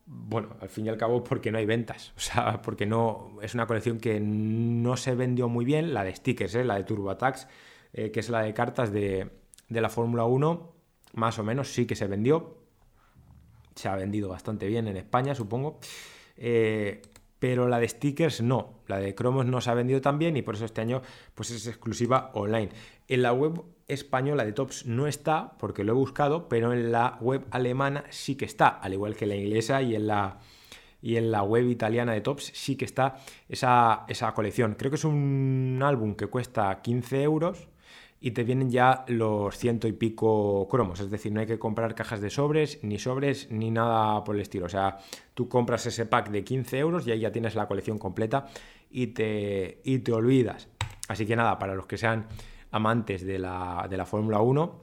Bueno, 0.05 0.55
al 0.61 0.69
fin 0.69 0.85
y 0.85 0.89
al 0.89 0.95
cabo 0.95 1.25
porque 1.25 1.51
no 1.51 1.57
hay 1.57 1.65
ventas. 1.65 2.13
O 2.17 2.19
sea, 2.21 2.61
porque 2.61 2.85
no 2.85 3.37
es 3.41 3.53
una 3.53 3.67
colección 3.67 3.99
que 3.99 4.21
no 4.21 4.95
se 4.95 5.13
vendió 5.13 5.49
muy 5.49 5.65
bien, 5.65 5.93
la 5.93 6.05
de 6.05 6.15
stickers, 6.15 6.55
¿eh? 6.55 6.63
la 6.63 6.75
de 6.75 6.85
Turbo 6.85 7.09
Attacks, 7.09 7.49
eh, 7.91 8.11
que 8.11 8.21
es 8.21 8.29
la 8.29 8.43
de 8.43 8.53
cartas 8.53 8.93
de, 8.93 9.29
la 9.67 9.89
Fórmula 9.89 10.23
1, 10.23 10.73
más 11.15 11.37
o 11.37 11.43
menos 11.43 11.73
sí 11.73 11.85
que 11.85 11.97
se 11.97 12.07
vendió. 12.07 12.55
Se 13.75 13.89
ha 13.89 13.95
vendido 13.97 14.29
bastante 14.29 14.67
bien 14.67 14.87
en 14.87 14.95
España, 14.95 15.35
supongo. 15.35 15.79
Eh, 16.37 17.01
pero 17.39 17.67
la 17.67 17.79
de 17.79 17.87
stickers 17.87 18.41
no, 18.41 18.81
la 18.87 18.99
de 18.99 19.15
cromos 19.15 19.45
no 19.45 19.61
se 19.61 19.69
ha 19.69 19.73
vendido 19.73 20.01
tan 20.01 20.19
bien 20.19 20.37
y 20.37 20.41
por 20.41 20.55
eso 20.55 20.65
este 20.65 20.81
año 20.81 21.01
pues 21.33 21.51
es 21.51 21.65
exclusiva 21.67 22.31
online. 22.33 22.69
En 23.07 23.21
la 23.21 23.33
web 23.33 23.63
española 23.87 24.45
de 24.45 24.53
Tops 24.53 24.85
no 24.85 25.07
está 25.07 25.53
porque 25.57 25.83
lo 25.83 25.93
he 25.93 25.95
buscado, 25.95 26.49
pero 26.49 26.73
en 26.73 26.91
la 26.91 27.17
web 27.21 27.45
alemana 27.51 28.03
sí 28.09 28.35
que 28.35 28.45
está, 28.45 28.67
al 28.67 28.93
igual 28.93 29.15
que 29.15 29.25
en 29.25 29.29
la 29.29 29.35
inglesa 29.35 29.81
y 29.81 29.95
en 29.95 30.07
la, 30.07 30.39
y 31.01 31.15
en 31.15 31.31
la 31.31 31.43
web 31.43 31.67
italiana 31.69 32.13
de 32.13 32.21
Tops 32.21 32.51
sí 32.53 32.75
que 32.75 32.85
está 32.85 33.15
esa, 33.47 34.05
esa 34.07 34.33
colección. 34.33 34.75
Creo 34.77 34.91
que 34.91 34.97
es 34.97 35.05
un 35.05 35.79
álbum 35.81 36.15
que 36.15 36.27
cuesta 36.27 36.81
15 36.81 37.23
euros 37.23 37.69
y 38.21 38.31
te 38.31 38.43
vienen 38.43 38.69
ya 38.69 39.05
los 39.07 39.57
ciento 39.57 39.87
y 39.87 39.93
pico 39.93 40.67
cromos, 40.69 40.99
es 40.99 41.09
decir, 41.09 41.31
no 41.31 41.39
hay 41.39 41.47
que 41.47 41.57
comprar 41.57 41.95
cajas 41.95 42.19
de 42.19 42.29
sobres, 42.29 42.79
ni 42.83 42.99
sobres, 42.99 43.49
ni 43.49 43.71
nada 43.71 44.23
por 44.23 44.35
el 44.35 44.41
estilo. 44.41 44.65
O 44.65 44.69
sea, 44.69 44.97
tú 45.33 45.47
compras 45.47 45.85
ese 45.85 46.05
pack 46.05 46.29
de 46.29 46.43
15 46.43 46.77
euros 46.79 47.07
y 47.07 47.11
ahí 47.11 47.19
ya 47.19 47.31
tienes 47.31 47.55
la 47.55 47.67
colección 47.67 47.97
completa 47.97 48.47
y 48.89 49.07
te, 49.07 49.81
y 49.83 49.99
te 49.99 50.11
olvidas. 50.11 50.67
Así 51.07 51.25
que 51.25 51.35
nada, 51.35 51.57
para 51.59 51.75
los 51.75 51.85
que 51.85 51.97
sean 51.97 52.27
amantes 52.71 53.25
de 53.25 53.39
la, 53.39 53.87
de 53.89 53.97
la 53.97 54.05
Fórmula 54.05 54.41
1, 54.41 54.81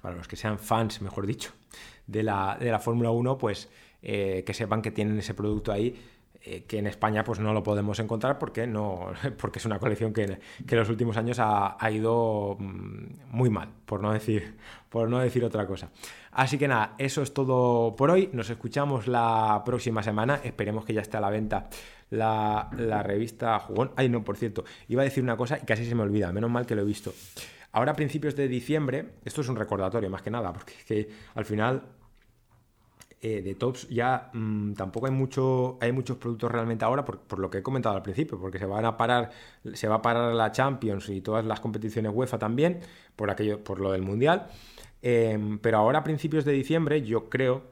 para 0.00 0.14
los 0.14 0.28
que 0.28 0.36
sean 0.36 0.58
fans, 0.58 1.02
mejor 1.02 1.26
dicho, 1.26 1.52
de 2.06 2.22
la, 2.22 2.56
de 2.58 2.70
la 2.70 2.78
Fórmula 2.78 3.10
1, 3.10 3.38
pues 3.38 3.68
eh, 4.02 4.44
que 4.46 4.54
sepan 4.54 4.82
que 4.82 4.90
tienen 4.90 5.18
ese 5.18 5.34
producto 5.34 5.72
ahí 5.72 5.94
eh, 6.44 6.64
que 6.64 6.78
en 6.78 6.88
España 6.88 7.22
pues 7.22 7.38
no 7.38 7.52
lo 7.52 7.62
podemos 7.62 8.00
encontrar 8.00 8.36
porque, 8.36 8.66
no, 8.66 9.12
porque 9.38 9.60
es 9.60 9.64
una 9.64 9.78
colección 9.78 10.12
que, 10.12 10.40
que 10.66 10.74
en 10.74 10.78
los 10.78 10.88
últimos 10.88 11.16
años 11.16 11.38
ha, 11.40 11.76
ido 11.92 12.56
mm, 12.58 13.30
muy 13.30 13.48
mal, 13.48 13.68
por 13.86 14.00
no, 14.00 14.12
decir, 14.12 14.56
por 14.88 15.08
no 15.08 15.20
decir 15.20 15.44
otra 15.44 15.66
cosa. 15.66 15.90
Así 16.32 16.58
que 16.58 16.66
nada, 16.66 16.94
eso 16.98 17.22
es 17.22 17.32
todo 17.32 17.94
por 17.94 18.10
hoy. 18.10 18.28
Nos 18.32 18.50
escuchamos 18.50 19.06
la 19.06 19.62
próxima 19.64 20.02
semana. 20.02 20.40
Esperemos 20.42 20.84
que 20.84 20.94
ya 20.94 21.02
esté 21.02 21.16
a 21.16 21.20
la 21.20 21.30
venta 21.30 21.68
la, 22.10 23.02
revista 23.04 23.60
Jugón. 23.60 23.92
Ay, 23.96 24.08
no, 24.08 24.24
por 24.24 24.36
cierto, 24.36 24.64
iba 24.88 25.02
a 25.02 25.04
decir 25.04 25.22
una 25.22 25.36
cosa 25.36 25.58
y 25.62 25.64
casi 25.64 25.84
se 25.84 25.94
me 25.94 26.02
olvida. 26.02 26.32
Menos 26.32 26.50
mal 26.50 26.66
que 26.66 26.74
lo 26.74 26.82
he 26.82 26.86
visto. 26.86 27.12
Ahora 27.70 27.92
a 27.92 27.94
principios 27.94 28.34
de 28.34 28.48
diciembre, 28.48 29.10
esto 29.24 29.42
es 29.42 29.48
un 29.48 29.56
recordatorio 29.56 30.10
más 30.10 30.22
que 30.22 30.30
nada, 30.30 30.52
porque 30.52 30.74
que 30.86 31.08
al 31.34 31.44
final 31.44 31.82
eh, 33.24 33.40
de 33.40 33.54
tops 33.54 33.88
ya 33.88 34.30
mm, 34.32 34.72
tampoco 34.72 35.06
hay 35.06 35.12
mucho 35.12 35.78
hay 35.80 35.92
muchos 35.92 36.16
productos 36.16 36.50
realmente 36.50 36.84
ahora 36.84 37.04
por, 37.04 37.38
lo 37.38 37.50
que 37.50 37.58
he 37.58 37.62
comentado 37.62 37.94
al 37.94 38.02
principio 38.02 38.36
porque 38.36 38.58
se 38.58 38.66
van 38.66 38.84
a 38.84 38.96
parar 38.96 39.30
se 39.74 39.86
va 39.86 39.94
a 39.94 40.02
parar 40.02 40.34
la 40.34 40.50
Champions 40.50 41.08
y 41.08 41.20
todas 41.20 41.44
las 41.44 41.60
competiciones 41.60 42.10
UEFA 42.12 42.40
también 42.40 42.80
por 43.14 43.30
aquello 43.30 43.62
por 43.62 43.78
lo 43.78 43.92
del 43.92 44.02
mundial 44.02 44.48
em, 45.02 45.60
pero 45.60 45.78
ahora 45.78 46.00
a 46.00 46.02
principios 46.02 46.44
de 46.44 46.50
diciembre 46.50 47.02
yo 47.02 47.28
creo 47.28 47.62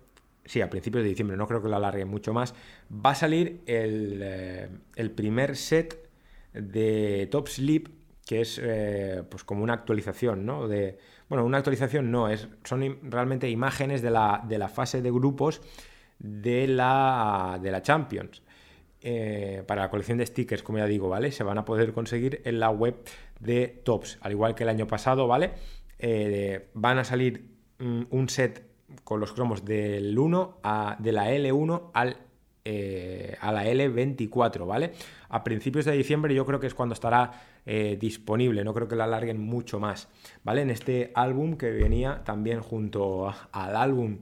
sí 0.44 0.60
a 0.60 0.70
principios 0.70 1.02
de 1.02 1.08
diciembre 1.08 1.36
no 1.36 1.48
creo 1.48 1.60
que 1.60 1.68
lo 1.68 1.74
alarguen 1.74 2.06
mucho 2.06 2.32
más 2.32 2.54
va 2.88 3.10
a 3.10 3.14
salir 3.16 3.60
el, 3.66 4.20
eh, 4.22 4.68
el 4.94 5.10
primer 5.10 5.56
set 5.56 6.08
de 6.52 7.28
Top 7.28 7.48
que 8.24 8.42
es 8.42 8.60
eh, 8.62 9.24
pues 9.28 9.42
como 9.42 9.64
una 9.64 9.72
actualización 9.72 10.46
¿no? 10.46 10.68
de 10.68 10.96
bueno, 11.30 11.46
una 11.46 11.58
actualización 11.58 12.10
no, 12.10 12.28
es, 12.28 12.48
son 12.64 12.98
realmente 13.02 13.48
imágenes 13.48 14.02
de 14.02 14.10
la, 14.10 14.44
de 14.46 14.58
la 14.58 14.68
fase 14.68 15.00
de 15.00 15.12
grupos 15.12 15.62
de 16.18 16.66
la, 16.66 17.58
de 17.62 17.70
la 17.70 17.82
Champions. 17.82 18.42
Eh, 19.00 19.62
para 19.66 19.82
la 19.82 19.90
colección 19.90 20.18
de 20.18 20.26
stickers, 20.26 20.62
como 20.62 20.78
ya 20.78 20.86
digo, 20.86 21.08
¿vale? 21.08 21.32
Se 21.32 21.44
van 21.44 21.56
a 21.56 21.64
poder 21.64 21.92
conseguir 21.92 22.42
en 22.44 22.60
la 22.60 22.68
web 22.68 22.96
de 23.38 23.68
Tops, 23.84 24.18
al 24.20 24.32
igual 24.32 24.54
que 24.54 24.64
el 24.64 24.68
año 24.68 24.86
pasado, 24.86 25.26
¿vale? 25.28 25.52
Eh, 26.00 26.68
van 26.74 26.98
a 26.98 27.04
salir 27.04 27.48
mm, 27.78 28.02
un 28.10 28.28
set 28.28 28.66
con 29.04 29.20
los 29.20 29.32
cromos 29.32 29.64
del 29.64 30.18
1 30.18 30.58
a, 30.64 30.96
de 30.98 31.12
la 31.12 31.30
L1 31.30 31.92
al, 31.94 32.16
eh, 32.64 33.36
a 33.40 33.52
la 33.52 33.64
L24, 33.64 34.66
¿vale? 34.66 34.92
A 35.30 35.42
principios 35.42 35.86
de 35.86 35.92
diciembre 35.92 36.34
yo 36.34 36.44
creo 36.44 36.60
que 36.60 36.66
es 36.66 36.74
cuando 36.74 36.92
estará 36.92 37.32
eh, 37.64 37.96
disponible, 37.98 38.64
no 38.64 38.74
creo 38.74 38.86
que 38.86 38.96
la 38.96 39.04
alarguen 39.04 39.40
mucho 39.40 39.80
más, 39.80 40.08
¿vale? 40.44 40.62
En 40.62 40.70
este 40.70 41.10
álbum 41.14 41.56
que 41.56 41.70
venía 41.70 42.22
también 42.24 42.60
junto 42.60 43.32
al 43.52 43.76
álbum 43.76 44.18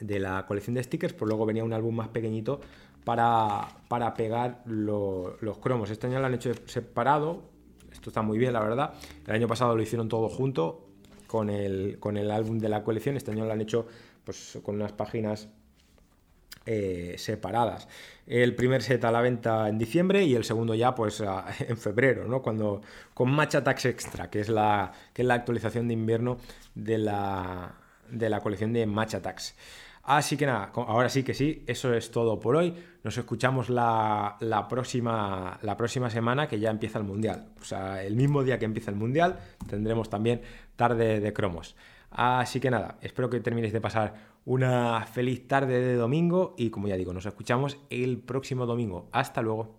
de 0.00 0.18
la 0.18 0.44
colección 0.46 0.74
de 0.74 0.82
stickers, 0.82 1.14
pues 1.14 1.28
luego 1.28 1.46
venía 1.46 1.64
un 1.64 1.72
álbum 1.72 1.94
más 1.94 2.08
pequeñito 2.08 2.60
para, 3.04 3.66
para 3.88 4.12
pegar 4.12 4.62
los 4.66 5.58
cromos. 5.58 5.90
Este 5.90 6.06
año 6.06 6.20
lo 6.20 6.26
han 6.26 6.34
hecho 6.34 6.52
separado, 6.66 7.44
esto 7.90 8.10
está 8.10 8.20
muy 8.20 8.36
bien, 8.38 8.52
la 8.52 8.60
verdad. 8.60 8.92
El 9.26 9.34
año 9.34 9.48
pasado 9.48 9.74
lo 9.74 9.82
hicieron 9.82 10.08
todo 10.08 10.28
junto 10.28 10.86
con 11.26 11.48
el, 11.48 11.98
con 11.98 12.18
el 12.18 12.30
álbum 12.30 12.58
de 12.58 12.68
la 12.68 12.84
colección, 12.84 13.16
este 13.16 13.30
año 13.30 13.46
lo 13.46 13.52
han 13.52 13.60
hecho 13.62 13.86
pues, 14.24 14.58
con 14.62 14.74
unas 14.74 14.92
páginas 14.92 15.48
eh, 16.70 17.14
separadas. 17.16 17.88
El 18.26 18.54
primer 18.54 18.82
set 18.82 19.02
a 19.06 19.10
la 19.10 19.22
venta 19.22 19.70
en 19.70 19.78
diciembre 19.78 20.24
y 20.24 20.34
el 20.34 20.44
segundo 20.44 20.74
ya 20.74 20.94
pues 20.94 21.22
en 21.60 21.78
febrero, 21.78 22.28
¿no? 22.28 22.42
Cuando 22.42 22.82
con 23.14 23.30
Matcha 23.30 23.64
Tax 23.64 23.86
Extra, 23.86 24.28
que 24.28 24.40
es 24.40 24.50
la, 24.50 24.92
que 25.14 25.22
es 25.22 25.28
la 25.28 25.32
actualización 25.32 25.88
de 25.88 25.94
invierno 25.94 26.36
de 26.74 26.98
la, 26.98 27.74
de 28.10 28.28
la 28.28 28.40
colección 28.40 28.74
de 28.74 28.84
Matcha 28.84 29.22
Tax. 29.22 29.54
Así 30.02 30.36
que 30.36 30.44
nada, 30.44 30.70
ahora 30.74 31.08
sí 31.08 31.22
que 31.22 31.32
sí, 31.32 31.64
eso 31.66 31.94
es 31.94 32.10
todo 32.10 32.38
por 32.38 32.56
hoy. 32.56 32.74
Nos 33.02 33.16
escuchamos 33.16 33.70
la, 33.70 34.36
la, 34.40 34.68
próxima, 34.68 35.58
la 35.62 35.74
próxima 35.78 36.10
semana 36.10 36.48
que 36.48 36.60
ya 36.60 36.68
empieza 36.68 36.98
el 36.98 37.04
Mundial. 37.04 37.46
O 37.62 37.64
sea, 37.64 38.02
el 38.02 38.14
mismo 38.14 38.44
día 38.44 38.58
que 38.58 38.66
empieza 38.66 38.90
el 38.90 38.96
Mundial 38.98 39.38
tendremos 39.70 40.10
también 40.10 40.42
tarde 40.76 41.20
de 41.20 41.32
cromos. 41.32 41.76
Así 42.10 42.60
que 42.60 42.70
nada, 42.70 42.98
espero 43.02 43.30
que 43.30 43.40
terminéis 43.40 43.72
de 43.72 43.80
pasar 43.80 44.14
una 44.44 45.04
feliz 45.06 45.46
tarde 45.46 45.80
de 45.80 45.94
domingo 45.94 46.54
y 46.56 46.70
como 46.70 46.88
ya 46.88 46.96
digo, 46.96 47.12
nos 47.12 47.26
escuchamos 47.26 47.78
el 47.90 48.18
próximo 48.18 48.66
domingo. 48.66 49.08
Hasta 49.12 49.42
luego. 49.42 49.77